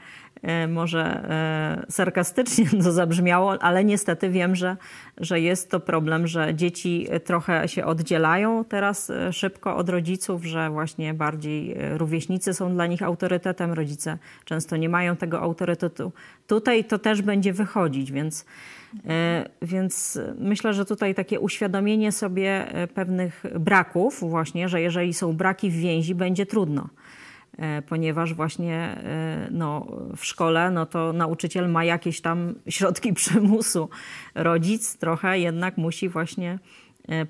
[0.69, 4.77] może e, sarkastycznie to zabrzmiało, ale niestety wiem, że,
[5.17, 10.71] że jest to problem, że dzieci trochę się oddzielają teraz e, szybko od rodziców, że
[10.71, 16.13] właśnie bardziej rówieśnicy są dla nich autorytetem, rodzice często nie mają tego autorytetu.
[16.47, 18.45] Tutaj to też będzie wychodzić, więc,
[19.63, 25.75] więc myślę, że tutaj takie uświadomienie sobie pewnych braków, właśnie, że jeżeli są braki w
[25.75, 26.89] więzi, będzie trudno.
[27.59, 29.87] E, ponieważ właśnie e, no,
[30.17, 33.89] w szkole no to nauczyciel ma jakieś tam środki przymusu.
[34.35, 36.59] Rodzic trochę jednak musi właśnie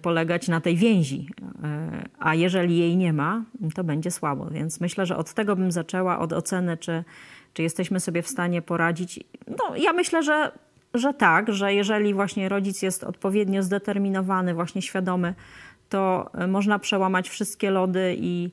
[0.03, 1.29] polegać na tej więzi.
[2.19, 4.47] A jeżeli jej nie ma, to będzie słabo.
[4.51, 7.05] Więc myślę, że od tego bym zaczęła, od oceny, czy,
[7.55, 9.21] czy jesteśmy sobie w stanie poradzić.
[9.49, 10.53] No, ja myślę, że,
[10.95, 15.35] że tak, że jeżeli właśnie rodzic jest odpowiednio zdeterminowany, właśnie świadomy,
[15.89, 18.51] to można przełamać wszystkie lody i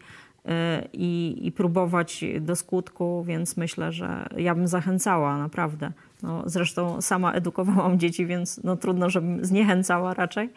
[0.93, 5.91] i, i próbować do skutku, więc myślę, że ja bym zachęcała naprawdę.
[6.23, 10.49] No, zresztą sama edukowałam dzieci, więc no, trudno, żebym zniechęcała raczej.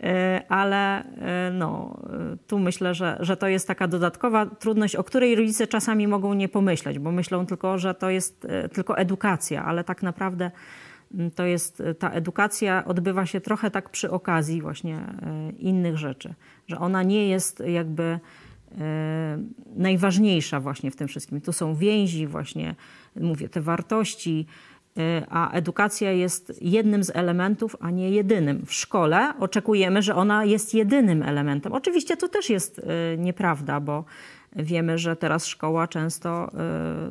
[0.00, 1.96] E, ale e, no,
[2.46, 6.48] tu myślę, że, że to jest taka dodatkowa trudność, o której rodzice czasami mogą nie
[6.48, 10.50] pomyśleć, bo myślą tylko, że to jest tylko edukacja, ale tak naprawdę
[11.34, 15.00] to jest ta edukacja odbywa się trochę tak przy okazji właśnie
[15.58, 16.34] innych rzeczy,
[16.66, 18.20] że ona nie jest jakby
[19.76, 21.40] najważniejsza właśnie w tym wszystkim.
[21.40, 22.74] Tu są więzi, właśnie
[23.16, 24.46] mówię, te wartości,
[24.98, 28.66] e, a edukacja jest jednym z elementów, a nie jedynym.
[28.66, 31.72] W szkole oczekujemy, że ona jest jedynym elementem.
[31.72, 32.82] Oczywiście to też jest e,
[33.18, 34.04] nieprawda, bo
[34.56, 36.50] wiemy, że teraz szkoła często,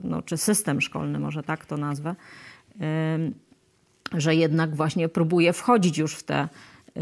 [0.04, 2.16] no, czy system szkolny, może tak to nazwę,
[4.14, 6.48] że jednak właśnie próbuje wchodzić już w te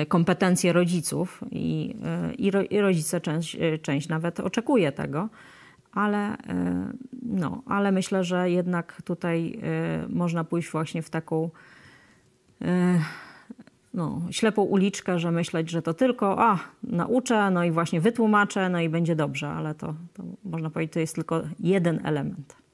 [0.07, 1.95] kompetencje rodziców i,
[2.37, 5.29] i, i rodzice część, część nawet oczekuje tego,
[5.91, 6.37] ale,
[7.23, 9.59] no, ale myślę, że jednak tutaj
[10.09, 11.49] można pójść właśnie w taką
[13.95, 18.81] no, ślepą uliczkę, że myśleć, że to tylko a, nauczę, no i właśnie wytłumaczę, no
[18.81, 22.64] i będzie dobrze, ale to, to można powiedzieć, to jest tylko jeden element.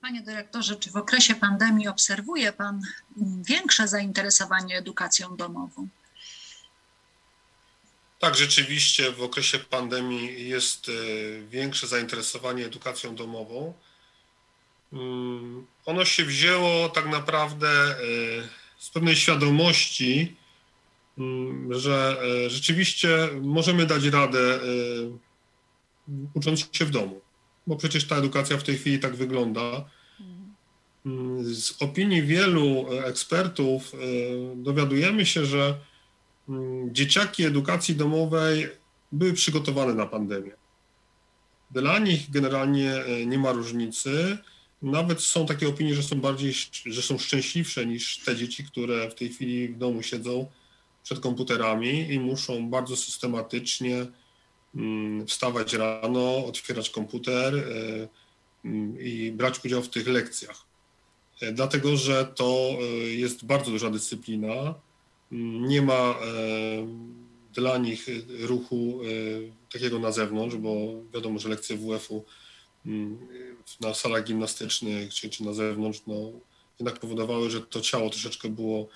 [0.00, 2.80] Panie dyrektorze, czy w okresie pandemii obserwuje Pan
[3.42, 5.88] większe zainteresowanie edukacją domową?
[8.18, 10.92] Tak, rzeczywiście w okresie pandemii jest e,
[11.42, 13.74] większe zainteresowanie edukacją domową.
[14.92, 17.96] Mm, ono się wzięło tak naprawdę e,
[18.78, 20.36] z pewnej świadomości,
[21.18, 24.60] mm, że e, rzeczywiście możemy dać radę
[26.34, 27.20] ucząc się w domu
[27.66, 29.84] bo przecież ta edukacja w tej chwili tak wygląda.
[31.42, 33.96] Z opinii wielu ekspertów e,
[34.56, 35.78] dowiadujemy się, że
[36.48, 38.68] mm, dzieciaki edukacji domowej
[39.12, 40.52] były przygotowane na pandemię.
[41.70, 44.38] Dla nich generalnie e, nie ma różnicy.
[44.82, 46.54] Nawet są takie opinie, że są bardziej,
[46.86, 50.46] że są szczęśliwsze niż te dzieci, które w tej chwili w domu siedzą
[51.02, 54.06] przed komputerami i muszą bardzo systematycznie
[55.26, 58.08] wstawać rano, otwierać komputer e,
[58.64, 60.64] mm, i brać udział w tych lekcjach.
[61.40, 64.74] E, dlatego, że to e, jest bardzo duża dyscyplina.
[65.32, 66.14] Mm, nie ma
[67.54, 68.06] dla nich
[68.40, 69.00] ruchu
[69.72, 70.70] takiego na zewnątrz, bo
[71.14, 72.24] wiadomo, że lekcje WF-u
[73.80, 76.32] na salach gimnastycznych czy, czy na zewnątrz, no,
[76.80, 78.88] jednak powodowały, że to ciało troszeczkę było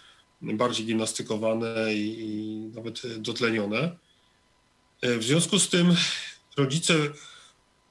[0.43, 3.97] bardziej gimnastykowane i, i nawet dotlenione.
[5.05, 5.97] E, w związku z tym
[6.57, 6.95] rodzice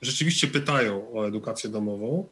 [0.02, 2.28] rzeczywiście pytają o edukację domową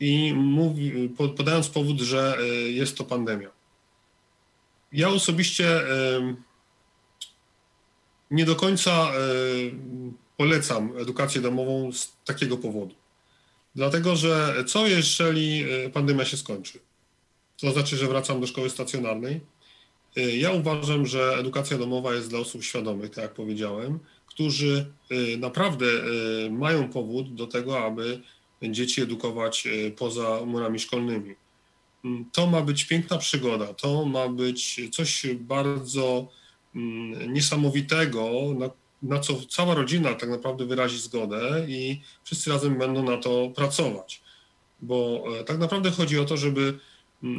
[0.00, 3.50] i mówi, podając powód, że e, jest to pandemia.
[4.92, 5.80] Ja osobiście
[8.30, 9.12] nie do końca
[10.36, 12.94] polecam edukację domową z takiego powodu.
[13.74, 16.78] Dlatego, że co jeżeli e, pandemia się skończy?
[17.60, 19.40] To znaczy, że wracam do szkoły stacjonarnej
[20.16, 25.86] ja uważam, że edukacja domowa jest dla osób świadomych, tak jak powiedziałem, którzy y, naprawdę
[26.46, 28.20] y, mają powód do tego, aby
[28.62, 31.34] dzieci edukować poza murami szkolnymi.
[32.04, 36.28] Mm, to ma być piękna przygoda, to ma być coś bardzo
[36.74, 38.70] mm, niesamowitego, na,
[39.02, 44.22] na co cała rodzina tak naprawdę wyrazi zgodę i wszyscy razem będą na to pracować.
[44.82, 46.78] Bo e, tak naprawdę chodzi o to, żeby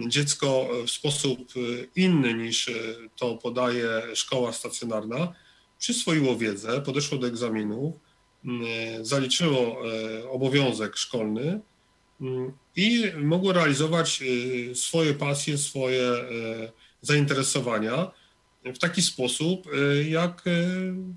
[0.08, 1.60] dziecko w sposób e,
[1.95, 2.74] inny niż e,
[3.15, 5.34] to podaje szkoła stacjonarna
[5.80, 8.00] przyswoiło wiedzę, podeszło do egzaminu,
[8.45, 9.82] e, zaliczyło
[10.32, 11.60] obowiązek szkolny
[12.76, 14.24] i mogło realizować
[14.74, 16.12] swoje pasje, swoje
[17.02, 18.12] zainteresowania
[18.65, 19.67] w taki sposób,
[20.10, 20.43] jak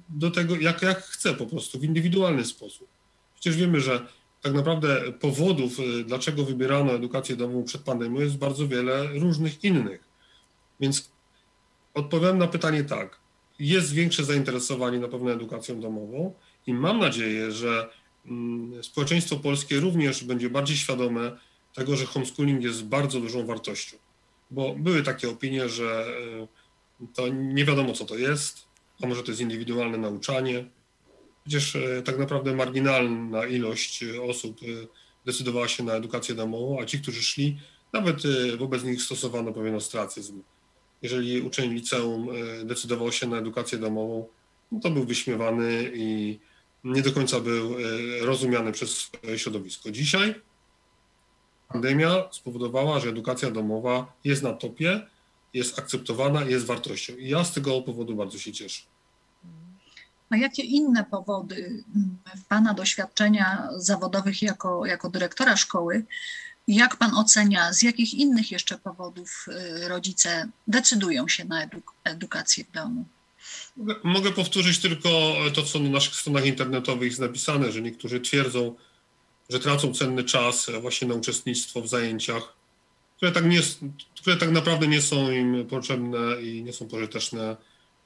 [0.09, 2.89] do tego, jak, jak chce po prostu, w indywidualny sposób.
[3.35, 4.07] Przecież wiemy, że
[4.43, 10.01] tak naprawdę powodów, y, dlaczego wybierano edukację domową przed pandemią, jest bardzo wiele różnych innych.
[10.81, 11.11] Więc
[11.95, 13.19] odpowiadam na pytanie tak.
[13.59, 16.35] Jest większe zainteresowanie na pewno edukacją domową
[16.67, 17.91] i mam nadzieję, że
[18.27, 21.39] mm, społeczeństwo polskie również będzie bardziej świadome
[21.75, 23.97] tego, że homeschooling jest bardzo dużą wartością.
[24.51, 26.07] Bo były takie opinie, że
[27.01, 28.69] y, to nie wiadomo, co to jest,
[29.03, 30.65] a może to jest indywidualne nauczanie,
[31.49, 34.67] Przecież e, tak naprawdę marginalna ilość e, osób e,
[35.27, 37.59] decydowała się na edukację domową, a ci, którzy szli,
[37.93, 38.23] nawet
[38.59, 40.43] wobec nich stosowano pewien ostracyzm.
[41.03, 42.29] jeżeli uczeń liceum
[42.65, 44.27] decydował się na edukację domową,
[44.73, 46.39] no to był wyśmiewany i
[46.85, 47.77] nie do końca był
[48.21, 49.91] rozumiany przez środowisko.
[49.91, 50.35] Dzisiaj
[51.69, 55.07] pandemia spowodowała, że edukacja domowa jest na topie,
[55.55, 57.17] jest akceptowana, jest wartością.
[57.17, 58.83] I ja z tego powodu bardzo się cieszę.
[60.31, 61.85] A jakie inne powody
[62.37, 66.05] w Pana doświadczenia zawodowych jako, jako dyrektora szkoły,
[66.69, 69.47] jak Pan ocenia, z jakich innych jeszcze powodów
[69.85, 73.05] y, rodzice decydują się na eduk edukację w domu?
[74.05, 75.09] Mogę powtórzyć tylko
[75.55, 78.75] to, co na naszych stronach internetowych jest napisane, że niektórzy twierdzą,
[79.51, 82.53] że tracą cenny czas właśnie na uczestnictwo w zajęciach,
[83.17, 83.61] które tak, nie,
[84.21, 87.57] które tak naprawdę nie są im potrzebne i nie są pożyteczne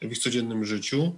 [0.03, 1.17] w ich codziennym życiu.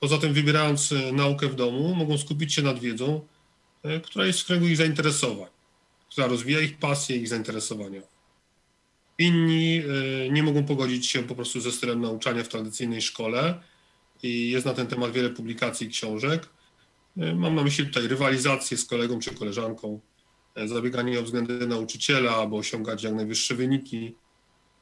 [0.00, 3.26] Poza tym, wybierając naukę w domu, mogą skupić się nad wiedzą,
[3.82, 5.48] e, która jest w kręgu ich zainteresowań,
[6.10, 8.02] która rozwija ich pasje, ich zainteresowania.
[9.18, 13.62] Inni e, nie mogą pogodzić się po prostu ze stylem nauczania w tradycyjnej szkole
[14.22, 16.48] i jest na ten temat wiele publikacji i książek.
[17.16, 20.00] E, mam na myśli tutaj rywalizację z kolegą czy koleżanką,
[20.54, 24.14] e, zabieganie o względy nauczyciela, aby osiągać jak najwyższe wyniki.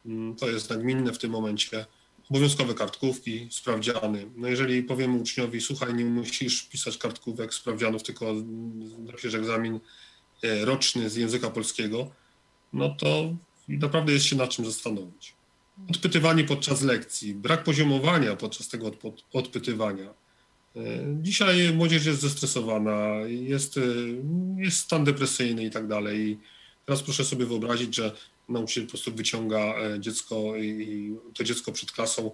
[0.07, 1.87] Mm, to jest nagminne w tym momencie.
[2.31, 4.31] Obowiązkowe kartkówki, sprawdziany.
[4.37, 8.35] No jeżeli powiemy uczniowi, słuchaj, nie musisz pisać kartkówek, sprawdzianów, tylko
[8.99, 9.81] napisz egzamin
[10.43, 12.11] e, roczny z języka polskiego,
[12.73, 13.35] no to
[13.69, 15.35] naprawdę jest się nad czym zastanowić.
[15.91, 18.91] Odpytywanie podczas lekcji, brak poziomowania podczas tego
[19.33, 20.15] odpytywania
[20.79, 20.83] E,
[21.23, 23.81] dzisiaj młodzież jest zestresowana, jest, e,
[24.57, 26.39] jest stan depresyjny i tak dalej.
[26.87, 28.17] Teraz proszę sobie wyobrazić, że
[28.49, 32.31] nauczyciel po prostu wyciąga e, dziecko i to dziecko przed klasą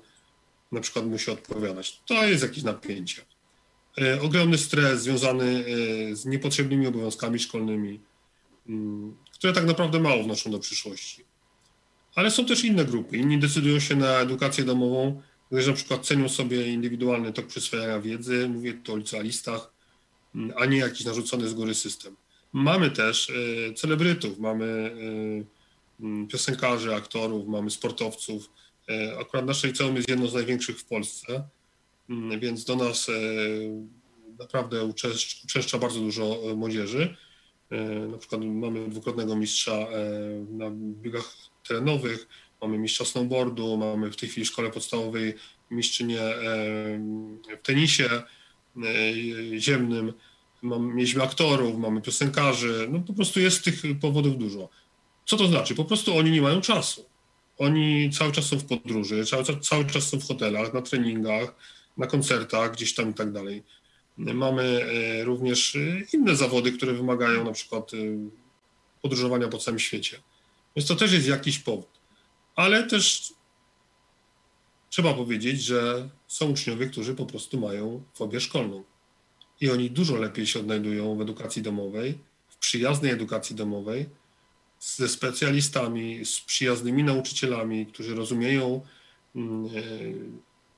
[0.73, 2.01] na przykład musi odpowiadać.
[2.07, 3.23] To jest jakieś napięcie.
[4.23, 5.65] Ogromny stres związany
[6.13, 8.01] z niepotrzebnymi obowiązkami szkolnymi,
[8.69, 11.25] mm, które tak naprawdę mało wnoszą do przyszłości.
[12.15, 13.17] Ale są też inne grupy.
[13.17, 15.23] Inni decydują się na edukację domową,
[15.53, 19.73] gdyż na przykład cenią sobie indywidualny tok przyswajania wiedzy, mówię tu o licealistach,
[20.35, 22.17] mm, a nie jakiś narzucony z góry system.
[22.53, 23.33] Mamy też
[23.77, 24.97] celebrytów, mamy
[26.31, 28.51] piosenkarzy, aktorów, mamy sportowców.
[28.89, 31.49] E, akurat nasze liceum jest jedno z największych w Polsce,
[32.11, 33.11] mm, więc do nas
[34.39, 34.85] naprawdę
[35.45, 37.17] uczęszcza bardzo dużo młodzieży.
[38.11, 39.87] Na przykład mamy dwukrotnego mistrza
[40.51, 41.37] na biegach
[41.69, 42.29] terenowych,
[42.63, 45.35] mamy mistrza snowboardu, mamy w tej chwili w szkole podstawowej
[45.71, 46.21] mistrzynię
[47.63, 48.23] w tenisie e,
[49.59, 50.13] ziemnym,
[50.63, 54.69] mieliśmy aktorów, mamy piosenkarzy, no po prostu jest tych powodów dużo.
[55.25, 55.75] Co to znaczy?
[55.75, 57.05] Po prostu oni nie mają czasu.
[57.59, 61.55] Oni cały czas są w podróży, cały, cały czas są w hotelach, na treningach,
[61.97, 63.63] na koncertach, gdzieś tam i tak dalej.
[64.17, 67.91] Mamy e, również e, inne zawody, które wymagają na przykład
[69.03, 70.21] podróżowania po całym świecie.
[70.77, 71.95] Więc to też jest jakiś powód
[72.57, 73.33] ale też
[74.91, 78.85] trzeba powiedzieć, że są uczniowie, którzy po prostu mają fobię szkolną.
[79.61, 84.07] I oni dużo lepiej się odnajdują w edukacji domowej, w przyjaznej edukacji domowej,
[84.85, 88.81] ze specjalistami, z przyjaznymi nauczycielami, którzy rozumieją
[89.37, 89.71] mm, e,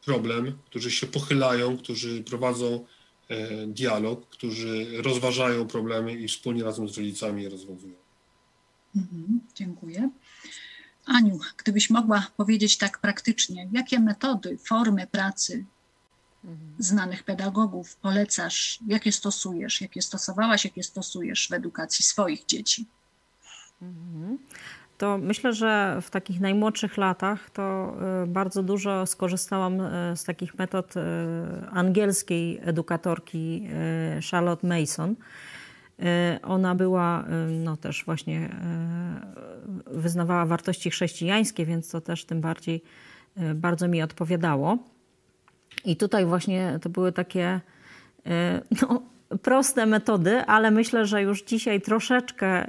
[0.05, 2.87] problem, którzy się pochylają, którzy prowadzą
[3.29, 7.95] e, dialog, którzy rozważają problemy i wspólnie razem z rodzicami je rozwiązują.
[8.97, 10.11] Mhm, dziękuję.
[11.07, 15.65] Aniu, gdybyś mogła powiedzieć tak praktycznie, jakie metody, formy pracy
[16.79, 22.87] znanych pedagogów polecasz, jakie stosujesz, jakie stosowałaś, jakie stosujesz w edukacji swoich dzieci?
[24.99, 30.59] To myślę, że w takich najmłodszych latach to y, bardzo dużo skorzystałam y, z takich
[30.59, 31.01] metod y,
[31.71, 33.69] angielskiej edukatorki
[34.31, 35.17] Charlotte Mason
[36.43, 38.49] ona była no, też właśnie
[39.87, 42.83] wyznawała wartości chrześcijańskie, więc to też tym bardziej
[43.55, 44.79] bardzo mi odpowiadało.
[45.85, 47.61] I tutaj właśnie to były takie
[48.83, 49.03] no,
[49.43, 52.67] proste metody, ale myślę, że już dzisiaj troszeczkę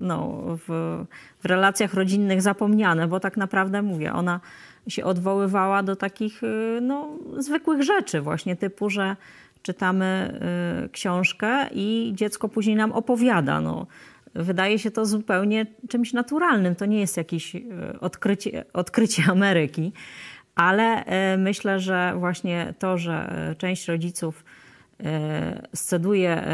[0.00, 0.98] no, w,
[1.40, 4.40] w relacjach rodzinnych zapomniane, bo tak naprawdę mówię, ona
[4.88, 6.40] się odwoływała do takich
[6.80, 9.16] no, zwykłych rzeczy, właśnie typu, że
[9.62, 10.40] czytamy
[10.84, 13.60] y, książkę i dziecko później nam opowiada.
[13.60, 13.86] No,
[14.34, 16.74] wydaje się to zupełnie czymś naturalnym.
[16.74, 17.60] To nie jest jakieś y,
[18.00, 19.92] odkrycie, odkrycie Ameryki,
[20.54, 24.44] ale y, myślę, że właśnie to, że część rodziców
[25.74, 26.44] sceduje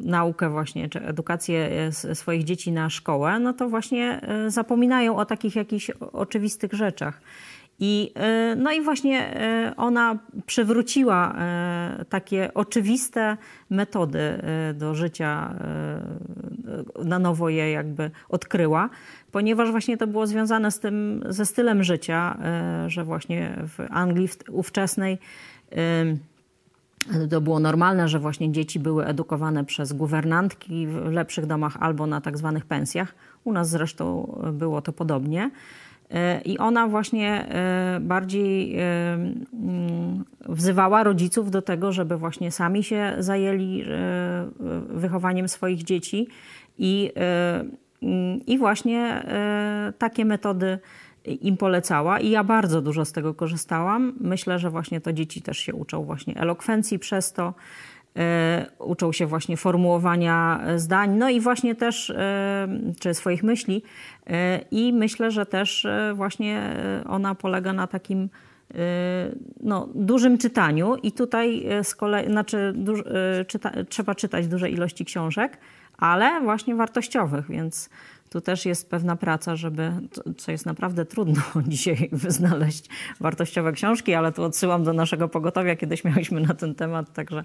[0.00, 1.70] naukę właśnie, czy edukację
[2.14, 7.20] swoich dzieci na szkołę, no to właśnie zapominają o takich jakichś oczywistych rzeczach.
[7.78, 8.12] I,
[8.56, 9.34] no i właśnie
[9.76, 11.36] ona przywróciła
[12.08, 13.36] takie oczywiste
[13.70, 14.42] metody
[14.74, 15.54] do życia,
[17.04, 18.88] na nowo je jakby odkryła,
[19.32, 22.38] ponieważ właśnie to było związane z tym, ze stylem życia,
[22.86, 25.18] że właśnie w Anglii ówczesnej
[27.30, 32.20] to było normalne, że właśnie dzieci były edukowane przez guwernantki w lepszych domach albo na
[32.20, 33.14] tak zwanych pensjach.
[33.44, 35.50] U nas zresztą było to podobnie.
[36.44, 38.82] I ona właśnie e, bardziej e,
[39.14, 43.86] mm, wzywała rodziców do tego, żeby właśnie sami się zajęli e,
[44.88, 46.28] wychowaniem swoich dzieci
[46.78, 47.12] i,
[48.02, 49.26] mm, i właśnie
[49.98, 50.78] takie metody
[51.26, 54.12] im polecała i ja bardzo dużo z tego korzystałam.
[54.20, 57.54] Myślę, że właśnie to dzieci też się uczą właśnie elokwencji przez to,
[58.16, 62.68] e, uczą się właśnie formułowania zdań, no i właśnie też, e,
[63.00, 63.82] czy swoich myśli.
[64.26, 66.76] E, I myślę, że też właśnie
[67.08, 68.28] ona polega na takim
[69.60, 73.02] no, dużym czytaniu i tutaj z kolei, znaczy duż,
[73.46, 75.58] czyta, trzeba czytać duże ilości książek,
[75.98, 77.90] ale właśnie wartościowych, więc
[78.36, 79.92] tu też jest pewna praca, żeby,
[80.36, 82.88] co jest naprawdę trudno dzisiaj znaleźć
[83.20, 87.44] wartościowe książki, ale tu odsyłam do naszego pogotowia, kiedyś mieliśmy na ten temat, także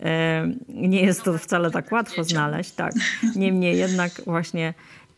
[0.00, 2.72] e, nie jest to wcale tak łatwo znaleźć.
[2.72, 2.92] Tak.
[3.36, 4.74] Niemniej jednak właśnie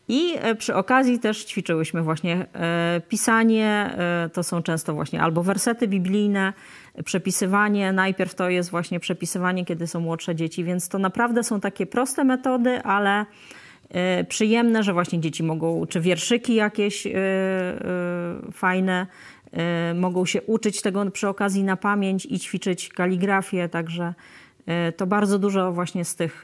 [0.07, 3.97] i e, przy okazji też ćwiczyłyśmy właśnie e, pisanie,
[4.33, 6.53] to są często właśnie albo wersety biblijne,
[7.05, 7.93] przepisywanie.
[7.93, 12.23] Najpierw to jest właśnie przepisywanie, kiedy są młodsze dzieci, więc to naprawdę są takie proste
[12.23, 13.25] metody, ale
[14.27, 19.07] przyjemne, że właśnie dzieci mogą, czy wierszyki jakieś e, e, fajne,
[19.95, 24.13] mogą się uczyć tego przy okazji na pamięć i ćwiczyć kaligrafię, także
[24.97, 26.43] to bardzo dużo właśnie z tych,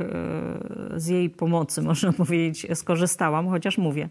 [0.95, 4.09] z jej pomocy, można powiedzieć, skorzystałam, chociaż mówię,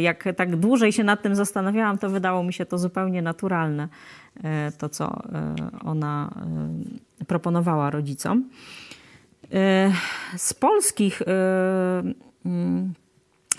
[0.00, 3.88] jak tak dłużej się nad tym zastanawiałam, to wydało mi się to zupełnie naturalne,
[4.78, 5.22] to co
[5.84, 6.30] ona
[7.26, 8.48] proponowała rodzicom.
[10.36, 11.22] Z polskich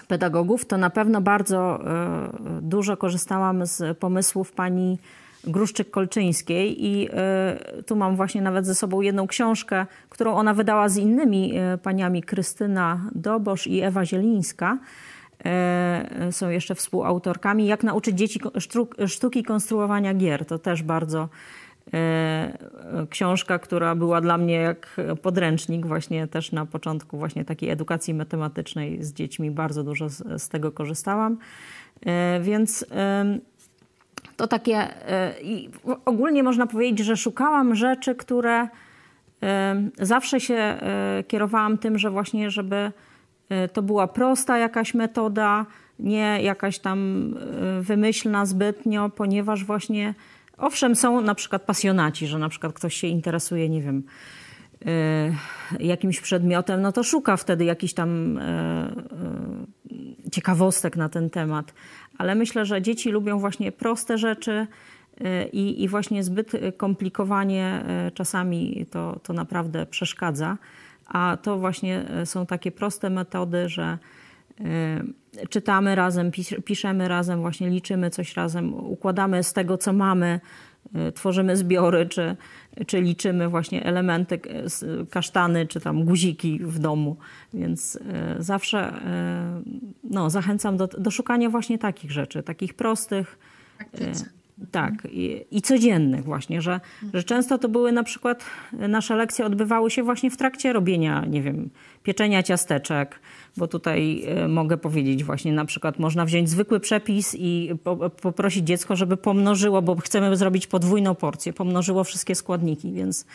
[0.07, 2.29] pedagogów, to na pewno bardzo e,
[2.61, 4.97] dużo korzystałam z pomysłów pani
[5.47, 10.97] Gruszczyk-Kolczyńskiej i e, tu mam właśnie nawet ze sobą jedną książkę, którą ona wydała z
[10.97, 14.77] innymi e, paniami Krystyna Dobosz i Ewa Zielińska.
[16.31, 17.67] Są jeszcze współautorkami.
[17.67, 18.39] Jak nauczyć dzieci
[19.07, 20.45] sztuki konstruowania gier.
[20.45, 21.29] To też bardzo
[23.09, 29.03] książka, która była dla mnie jak podręcznik właśnie też na początku właśnie takiej edukacji matematycznej
[29.03, 29.51] z dziećmi.
[29.51, 31.37] Bardzo dużo z, z tego korzystałam.
[32.05, 32.85] E, więc
[34.37, 35.33] to takie e,
[36.05, 38.67] ogólnie można powiedzieć, że szukałam rzeczy, które
[40.01, 40.77] zawsze się
[41.27, 42.91] kierowałam tym, że właśnie, żeby
[43.73, 45.65] to była prosta jakaś metoda,
[45.99, 47.33] nie jakaś tam
[47.81, 50.13] wymyślna zbytnio, ponieważ właśnie
[50.57, 54.03] Owszem, są na przykład pasjonaci, że na przykład ktoś się interesuje, nie wiem,
[55.79, 58.41] y, jakimś przedmiotem, no to szuka wtedy jakichś tam y,
[59.91, 61.73] y, ciekawostek na ten temat.
[62.17, 64.67] Ale myślę, że dzieci lubią właśnie proste rzeczy
[65.53, 70.57] i, i właśnie zbyt komplikowanie czasami to, to naprawdę przeszkadza.
[71.07, 73.97] A to właśnie są takie proste metody, że
[75.49, 76.31] czytamy razem,
[76.65, 80.39] piszemy razem, właśnie liczymy coś razem, układamy z tego, co mamy,
[81.09, 82.35] y, tworzymy zbiory, czy,
[82.87, 87.17] czy liczymy właśnie elementy, y, kasztany, czy tam guziki w domu.
[87.53, 87.99] Więc
[88.39, 88.93] zawsze
[90.03, 93.39] no, zachęcam do, do szukania właśnie takich rzeczy, takich prostych.
[94.71, 96.79] Tak, i, i, codziennych właśnie, że,
[97.13, 101.41] że często to były na przykład, nasze lekcje odbywały się właśnie w trakcie robienia, nie
[101.41, 101.69] wiem,
[102.07, 103.19] pieczenia ciasteczek,
[103.57, 108.67] bo tutaj e, mogę powiedzieć właśnie na przykład można wziąć zwykły przepis i po, poprosić
[108.67, 113.25] dziecko, żeby pomnożyło, bo chcemy zrobić podwójną porcję, pomnożyło wszystkie składniki, więc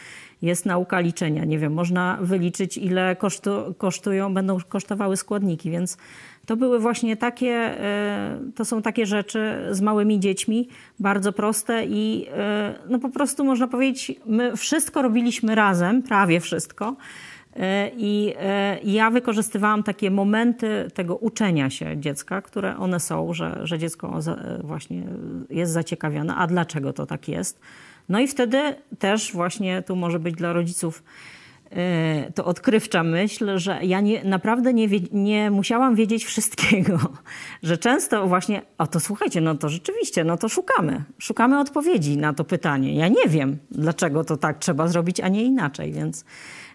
[0.43, 1.45] jest nauka liczenia.
[1.45, 5.99] Nie wiem, można wyliczyć ile kosztu, kosztują, będą kosztowały składniki, więc
[6.47, 10.69] to były właśnie takie, e, to są takie rzeczy z małymi dziećmi,
[11.01, 16.97] bardzo proste i e, no po prostu można powiedzieć, my wszystko robiliśmy razem, prawie wszystko.
[17.57, 18.35] E, I
[18.85, 24.19] ja wykorzystywałam takie momenty tego uczenia się dziecka, które one są, że, że dziecko
[24.65, 25.03] właśnie
[25.51, 26.35] jest zaciekawione.
[26.35, 27.61] A dlaczego to tak jest?
[28.09, 28.59] No i wtedy
[28.99, 31.03] też właśnie tu może być dla rodziców
[32.35, 36.99] to odkrywcza myśl, że ja nie, naprawdę nie, nie musiałam wiedzieć wszystkiego.
[37.63, 41.05] Że często właśnie, o to słuchajcie, no to rzeczywiście, no to szukamy.
[41.19, 42.95] Szukamy odpowiedzi na to pytanie.
[42.95, 46.25] Ja nie wiem, dlaczego to tak trzeba zrobić, a nie inaczej, więc...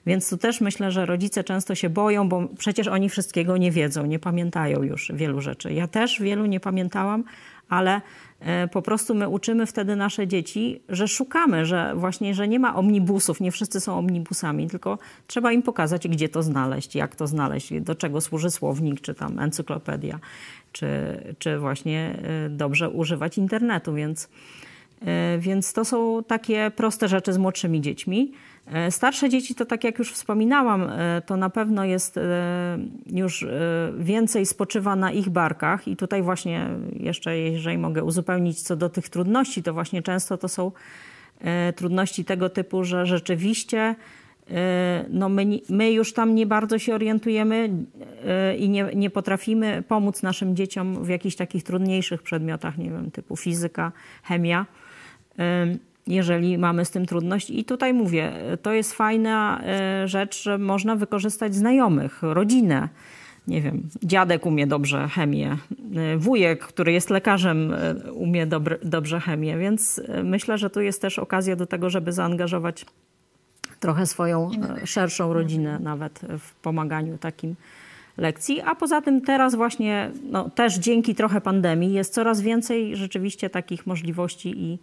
[0.08, 4.06] Więc tu też myślę, że rodzice często się boją, bo przecież oni wszystkiego nie wiedzą,
[4.06, 5.74] nie pamiętają już wielu rzeczy.
[5.74, 7.24] Ja też wielu nie pamiętałam,
[7.70, 8.02] ale
[8.40, 12.76] e, po prostu my uczymy wtedy nasze dzieci, że szukamy, że właśnie, że nie ma
[12.76, 14.98] omnibusów, nie wszyscy są omnibusami, tylko
[15.28, 19.40] trzeba im pokazać, gdzie to znaleźć, jak to znaleźć, do czego służy słownik, czy tam
[19.40, 20.20] encyklopedia,
[20.72, 20.88] czy,
[21.40, 24.30] czy właśnie e, dobrze używać internetu, więc,
[25.06, 28.32] e, więc to są takie proste rzeczy z młodszymi dziećmi.
[28.72, 32.22] E, starsze dzieci to tak jak już wspominałam, e, to na pewno jest e,
[33.12, 33.46] już
[33.98, 35.88] więcej spoczywa na ich barkach.
[35.88, 40.48] I tutaj właśnie jeszcze jeżeli mogę uzupełnić co do tych trudności, to właśnie często to
[40.48, 40.72] są
[41.76, 43.96] trudności tego typu, że rzeczywiście
[45.10, 47.70] no my, my już tam nie bardzo się orientujemy
[48.58, 53.38] i nie, nie potrafimy pomóc naszym dzieciom w jakichś takich trudniejszych przedmiotach, nie wiem, typu
[53.38, 53.92] fizyka,
[54.24, 54.66] chemia
[56.08, 57.50] jeżeli mamy z tym trudność.
[57.50, 58.32] I tutaj mówię,
[58.62, 62.90] to jest fajna e, rzecz, że można wykorzystać znajomych, rodzinę.
[63.48, 65.58] Nie wiem, dziadek umie dobrze chemię,
[65.96, 68.48] e, wujek, który jest lekarzem, e, umie
[68.84, 72.86] dobrze chemię, więc myślę, że tu jest też okazja do tego, żeby zaangażować
[73.80, 74.52] trochę swoją
[74.86, 77.56] szerszą rodzinę nawet w pomaganiu takim
[78.18, 78.62] lekcji.
[78.62, 83.88] A poza tym teraz właśnie, no, też dzięki trochę pandemii jest coraz więcej rzeczywiście takich
[83.88, 84.80] możliwości i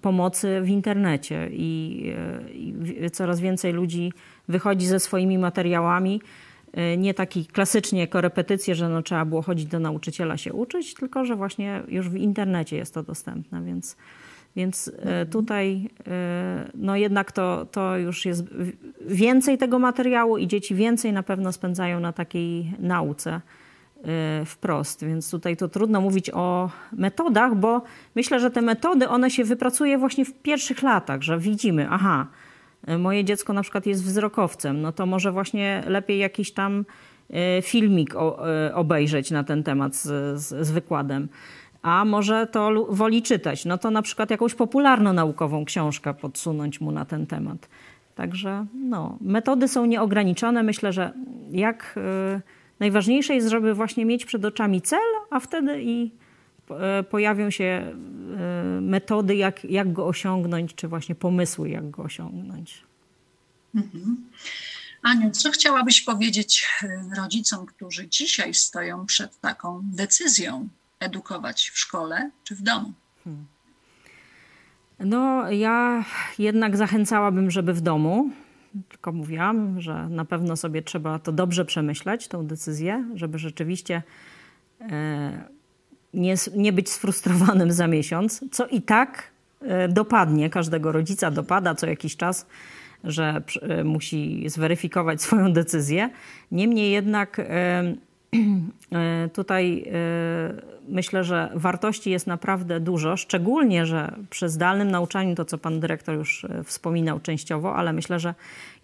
[0.00, 2.12] pomocy w internecie i,
[2.52, 4.12] i coraz więcej ludzi
[4.48, 6.20] wychodzi ze swoimi materiałami.
[6.98, 11.36] Nie taki klasycznie korepetycje, że no, trzeba było chodzić do nauczyciela się uczyć, tylko że
[11.36, 13.96] właśnie już w internecie jest to dostępne, więc,
[14.56, 14.92] więc
[15.30, 15.88] tutaj
[16.74, 18.44] no jednak to, to już jest
[19.06, 23.40] więcej tego materiału i dzieci więcej na pewno spędzają na takiej nauce.
[24.06, 27.82] Y, wprost, więc tutaj to trudno mówić o metodach, bo
[28.14, 32.26] myślę, że te metody, one się wypracuje właśnie w pierwszych latach, że widzimy, aha,
[32.88, 36.84] y, moje dziecko na przykład jest wzrokowcem, no to może właśnie lepiej jakiś tam
[37.30, 38.14] y, filmik
[38.74, 41.28] obejrzeć na ten temat z, z, z wykładem.
[41.82, 47.04] A może to woli czytać, no to na przykład jakąś popularno-naukową książkę podsunąć mu na
[47.04, 47.68] ten temat.
[48.14, 50.62] Także no, metody są nieograniczone.
[50.62, 51.12] Myślę, że
[51.50, 51.94] jak
[52.80, 55.00] Najważniejsze jest, żeby właśnie mieć przed oczami cel,
[55.30, 56.10] a wtedy i
[56.70, 57.94] e, pojawią się e,
[58.80, 62.82] metody, jak, jak go osiągnąć, czy właśnie pomysły, jak go osiągnąć.
[63.74, 64.16] Mhm.
[65.02, 70.68] Aniu, co chciałabyś powiedzieć e, rodzicom, którzy dzisiaj stoją przed taką decyzją
[71.00, 72.92] edukować w szkole czy w domu?
[73.24, 73.46] Hmm.
[75.00, 76.04] No, ja
[76.38, 78.30] jednak zachęcałabym, żeby w domu,
[78.88, 84.02] tylko mówiłam, że na pewno sobie trzeba to dobrze przemyśleć, tą decyzję, żeby rzeczywiście
[84.80, 85.44] e,
[86.14, 91.86] nie, nie być sfrustrowanym za miesiąc, co i tak e, dopadnie, każdego rodzica dopada co
[91.86, 92.46] jakiś czas,
[93.04, 96.10] że e, musi zweryfikować swoją decyzję.
[96.52, 97.40] Niemniej jednak
[99.32, 99.90] tutaj
[100.88, 106.14] myślę, że wartości jest naprawdę dużo, szczególnie, że przy zdalnym nauczaniu, to co pan dyrektor
[106.14, 108.34] już e, wspominał częściowo, ale myślę, że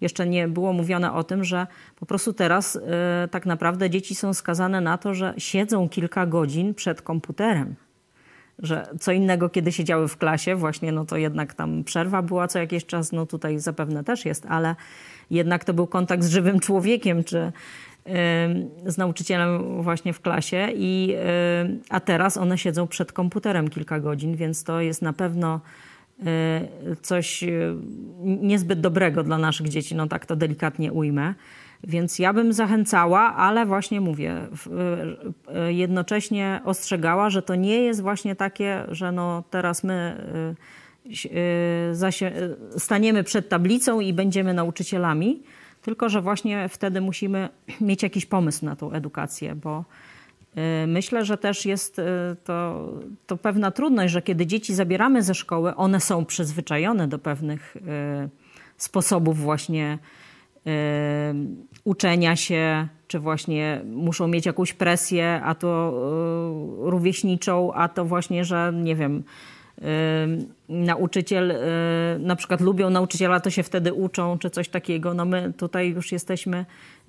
[0.01, 1.67] jeszcze nie było mówione o tym, że
[1.99, 6.73] po prostu teraz e, tak naprawdę dzieci są skazane na to, że siedzą kilka godzin
[6.73, 7.75] przed komputerem.
[8.59, 12.59] Że co innego, kiedy siedziały w klasie, właśnie, no to jednak tam przerwa była co
[12.59, 14.75] jakiś czas, no tutaj zapewne też jest, ale
[15.29, 17.51] jednak to był kontakt z żywym człowiekiem, czy,
[18.85, 21.15] z nauczycielem właśnie w klasie, i,
[21.89, 25.61] a teraz one siedzą przed komputerem kilka godzin, więc to jest na pewno
[27.01, 27.43] coś
[28.21, 31.33] niezbyt dobrego dla naszych dzieci, no tak to delikatnie ujmę.
[31.87, 34.37] Więc ja bym zachęcała, ale właśnie mówię,
[35.67, 40.27] y, jednocześnie ostrzegała, że to nie jest właśnie takie, że no teraz my
[42.77, 45.43] staniemy przed tablicą i będziemy nauczycielami,
[45.83, 47.49] tylko, że właśnie wtedy musimy
[47.81, 49.85] mieć jakiś pomysł na tą edukację, bo
[50.83, 52.03] y, myślę, że też jest y,
[52.43, 52.89] to,
[53.27, 57.79] to pewna trudność, że kiedy dzieci zabieramy ze szkoły, one są przyzwyczajone do pewnych y,
[58.77, 59.97] sposobów właśnie
[61.83, 65.93] uczenia się, czy właśnie muszą mieć jakąś presję, a to
[66.79, 69.23] rówieśniczą, a to właśnie, że nie wiem,
[70.69, 71.55] nauczyciel, y,
[72.19, 75.13] na przykład lubią nauczyciela, to się wtedy uczą, czy coś takiego.
[75.13, 76.65] No my tutaj już jesteśmy,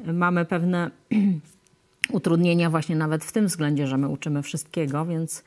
[0.07, 0.91] mamy pewne
[2.11, 5.45] utrudnienia właśnie nawet w tym względzie, że my uczymy wszystkiego, więc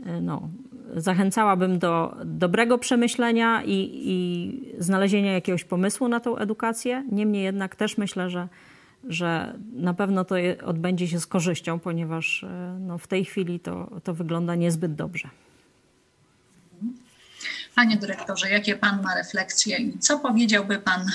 [0.00, 0.48] y, no,
[0.96, 7.04] zachęcałabym do dobrego przemyślenia i, i znalezienia jakiegoś pomysłu na tą edukację.
[7.12, 8.48] Niemniej jednak też myślę, że,
[9.08, 12.46] że na pewno to odbędzie się z korzyścią, ponieważ y,
[12.80, 15.28] no, w tej chwili to, to wygląda niezbyt dobrze.
[17.80, 21.06] Panie dyrektorze, jakie Pan ma refleksje i co powiedziałby Pan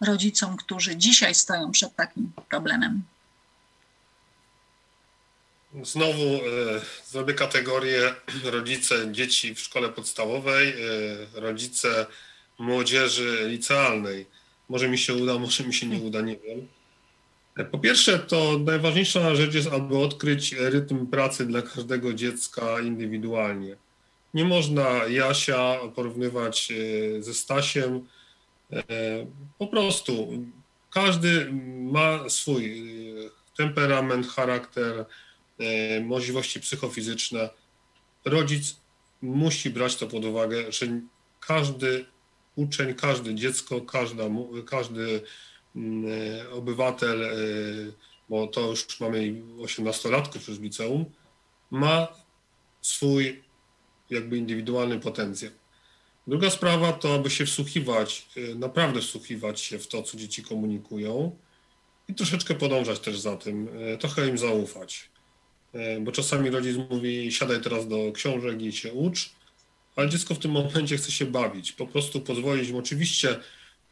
[0.00, 3.02] rodzicom, którzy dzisiaj stoją przed takim problemem?
[5.82, 6.40] Znowu e,
[7.06, 10.74] zrobię kategorię rodzice dzieci w szkole podstawowej, e,
[11.40, 12.06] rodzice
[12.58, 14.26] młodzieży licealnej.
[14.68, 16.68] Może mi się uda, może mi się nie uda, nie wiem.
[17.56, 23.76] E, po pierwsze, to najważniejsza rzecz jest, aby odkryć rytm pracy dla każdego dziecka indywidualnie.
[24.34, 28.06] Nie można Jasia porównywać e, ze Stasiem.
[28.72, 28.82] E,
[29.58, 30.32] po prostu
[30.90, 31.52] każdy
[31.92, 32.64] ma swój
[33.26, 35.06] e, temperament, charakter,
[36.04, 37.50] możliwości psychofizyczne.
[38.24, 38.76] Rodzic
[39.22, 40.86] musi brać to pod uwagę, że
[41.40, 42.04] każdy
[42.56, 44.24] uczeń, każde dziecko, każda,
[44.66, 45.22] każdy
[45.76, 46.04] mm,
[46.52, 47.30] obywatel,
[48.28, 49.18] bo to już mamy
[49.58, 51.04] 18-latków już liceum,
[51.70, 52.08] ma
[52.82, 53.42] swój
[54.10, 55.52] jakby indywidualny potencjał.
[56.28, 61.36] Druga sprawa to, aby się wsłuchiwać, y, naprawdę wsłuchiwać się w to, co dzieci komunikują
[62.08, 65.10] i troszeczkę podążać też za tym, y, trochę im zaufać.
[65.74, 69.30] Y, bo czasami rodzic mówi, siadaj teraz do książek i się ucz,
[69.96, 71.72] ale dziecko w tym momencie chce się bawić.
[71.72, 73.38] Po prostu pozwolić mu oczywiście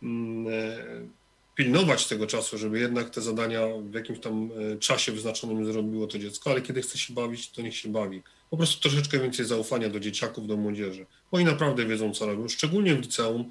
[0.03, 1.11] mm,
[1.55, 3.61] pilnować tego czasu, żeby jednak te zadania
[3.91, 4.51] w jakimś tam
[4.81, 8.57] czasie wyznaczonym zrobiło to dziecko, ale kiedy chce się bawić, to niech się bawi po
[8.57, 11.07] prostu troszeczkę więcej zaufania do dzieciaków, do młodzieży.
[11.33, 13.51] Oni naprawdę wiedzą, co robią, szczególnie w liceum.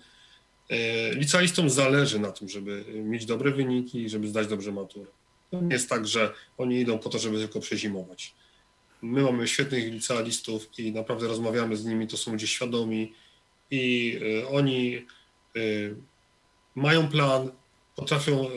[0.69, 5.11] E, licealistom zależy na tym, żeby mieć dobre wyniki i żeby zdać dobrze maturę.
[5.51, 8.33] To nie jest tak, że oni idą po to, żeby tylko przezimować.
[9.01, 13.13] My mamy świetnych licealistów i naprawdę rozmawiamy z nimi, to są ludzie świadomi
[13.71, 15.59] i e, oni e,
[16.75, 17.51] mają plan,
[17.95, 18.49] potrafią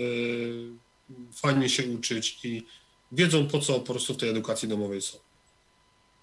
[1.32, 2.66] fajnie się uczyć i
[3.12, 5.18] wiedzą, po co po prostu w tej edukacji domowej są.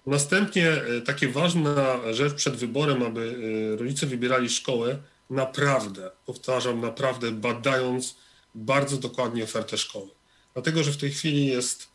[0.06, 3.36] Następnie e, takie ważna rzecz przed wyborem, aby
[3.74, 4.98] e, rodzice wybierali szkołę,
[5.30, 8.16] naprawdę, powtarzam, naprawdę badając
[8.54, 10.08] bardzo dokładnie ofertę szkoły.
[10.54, 11.88] Dlatego, że w tej chwili jest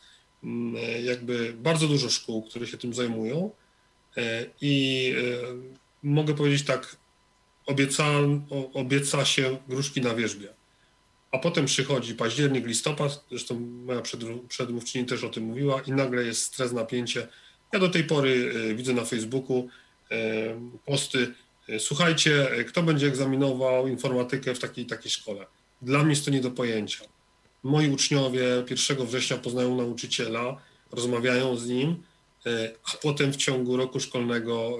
[0.43, 3.51] mm, e, jakby bardzo dużo szkół, które się tym zajmują
[4.62, 5.14] i
[6.03, 6.95] mogę powiedzieć tak,
[7.66, 8.05] obieca,
[8.74, 10.53] obieca się gruszki na wierzbie.
[11.32, 14.01] A potem przychodzi październik, listopad, zresztą moja
[14.47, 17.28] przedmówczyni też o tym mówiła i nagle jest stres, napięcie,
[17.74, 19.69] ja do tej pory e, widzę na Facebooku
[20.11, 20.17] e,
[20.86, 21.34] posty,
[21.69, 25.45] e, słuchajcie, kto będzie egzaminował informatykę w takiej takiej szkole.
[25.82, 27.05] Dla mnie jest to nie do pojęcia.
[27.63, 30.61] Moi uczniowie 1 września poznają nauczyciela,
[30.91, 32.03] rozmawiają z nim,
[32.93, 34.78] a potem w ciągu roku szkolnego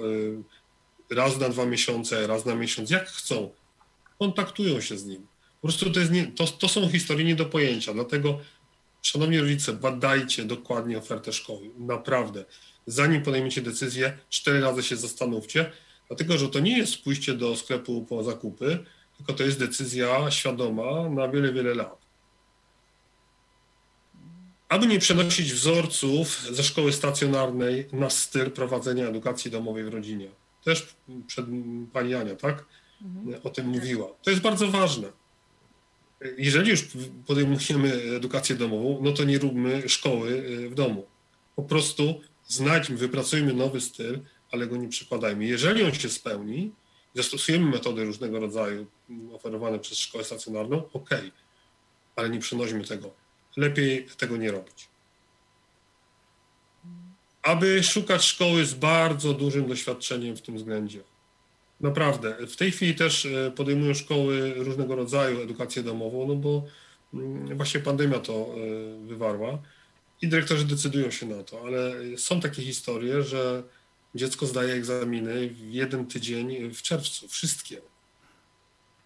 [1.10, 3.50] raz na dwa miesiące, raz na miesiąc, jak chcą,
[4.18, 5.26] kontaktują się z nim.
[5.60, 8.38] Po prostu to, nie, to, to są historie nie do pojęcia, dlatego
[9.02, 12.44] szanowni rodzice, badajcie dokładnie ofertę szkoły, naprawdę
[12.86, 15.72] zanim podejmiecie decyzję, cztery razy się zastanówcie,
[16.08, 18.78] dlatego że to nie jest pójście do sklepu po zakupy,
[19.16, 22.02] tylko to jest decyzja świadoma na wiele, wiele lat.
[24.68, 30.28] Aby nie przenosić wzorców ze szkoły stacjonarnej na styl prowadzenia edukacji domowej w rodzinie.
[30.64, 31.46] Też przed
[31.92, 32.64] pani Ania, tak?
[33.02, 33.40] Mhm.
[33.44, 34.06] O tym mówiła.
[34.22, 35.08] To jest bardzo ważne.
[36.38, 36.88] Jeżeli już
[37.26, 41.06] podejmujemy edukację domową, no to nie róbmy szkoły w domu.
[41.56, 42.20] Po prostu
[42.52, 44.20] znajdźmy, wypracujmy nowy styl,
[44.52, 45.44] ale go nie przykładajmy.
[45.44, 46.72] Jeżeli on się spełni,
[47.14, 48.86] zastosujemy metody różnego rodzaju
[49.32, 51.10] oferowane przez szkołę stacjonarną, ok,
[52.16, 53.10] ale nie przenośmy tego.
[53.56, 54.88] Lepiej tego nie robić.
[57.42, 61.00] Aby szukać szkoły z bardzo dużym doświadczeniem w tym względzie.
[61.80, 62.46] Naprawdę.
[62.46, 66.64] W tej chwili też e, podejmują szkoły różnego rodzaju edukację domową, no bo
[67.14, 69.58] mm, właśnie pandemia to e, wywarła
[70.22, 73.62] i dyrektorzy decydują się na to, ale są takie historie, że
[74.14, 77.80] dziecko zdaje egzaminy w jeden tydzień w czerwcu, wszystkie.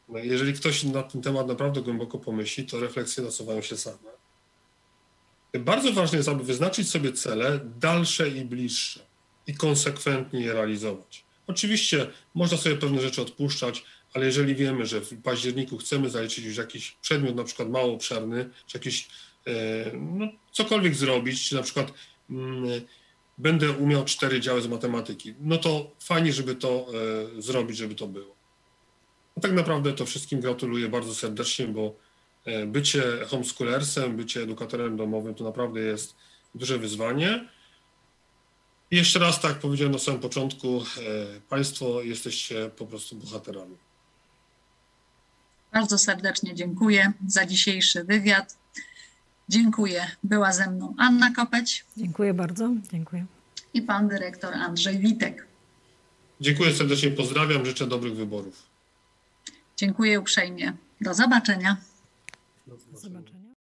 [0.09, 4.17] No jeżeli ktoś na ten temat naprawdę głęboko pomyśli, to refleksje nasuwają się same.
[5.59, 9.01] Bardzo ważne jest, aby wyznaczyć sobie cele dalsze i bliższe
[9.47, 11.25] i konsekwentnie je realizować.
[11.47, 16.57] Oczywiście można sobie pewne rzeczy odpuszczać, ale jeżeli wiemy, że w październiku chcemy zaliczyć już
[16.57, 19.09] jakiś przedmiot, na przykład mało obszerny, czy jakiś
[19.95, 21.93] no, cokolwiek zrobić, na przykład
[22.31, 22.65] mm,
[23.39, 26.87] będę umiał cztery działy z matematyki, no to fajnie, żeby to
[27.39, 28.37] e, zrobić, żeby to było.
[29.37, 31.97] No tak naprawdę to wszystkim gratuluję bardzo serdecznie, bo
[32.45, 36.17] e, bycie homeschoolersem, bycie edukatorem domowym to naprawdę jest
[36.55, 37.49] duże wyzwanie.
[38.91, 40.85] I jeszcze raz, tak powiedziałem na samym początku,
[41.49, 43.77] Państwo jesteście po prostu bohaterami.
[45.73, 48.57] Bardzo serdecznie dziękuję za dzisiejszy wywiad.
[49.49, 50.07] Dziękuję.
[50.23, 51.85] Była ze mną Anna Kopeć.
[51.97, 52.71] Dziękuję bardzo.
[52.93, 53.27] Dziękuję.
[53.75, 55.47] I pan dyrektor Andrzej Witek.
[56.41, 58.63] Dziękuję serdecznie, pozdrawiam, życzę dobrych wyborów.
[59.77, 60.73] Dziękuję uprzejmie.
[61.01, 61.77] Do zobaczenia.
[62.67, 63.46] Do zobaczenia.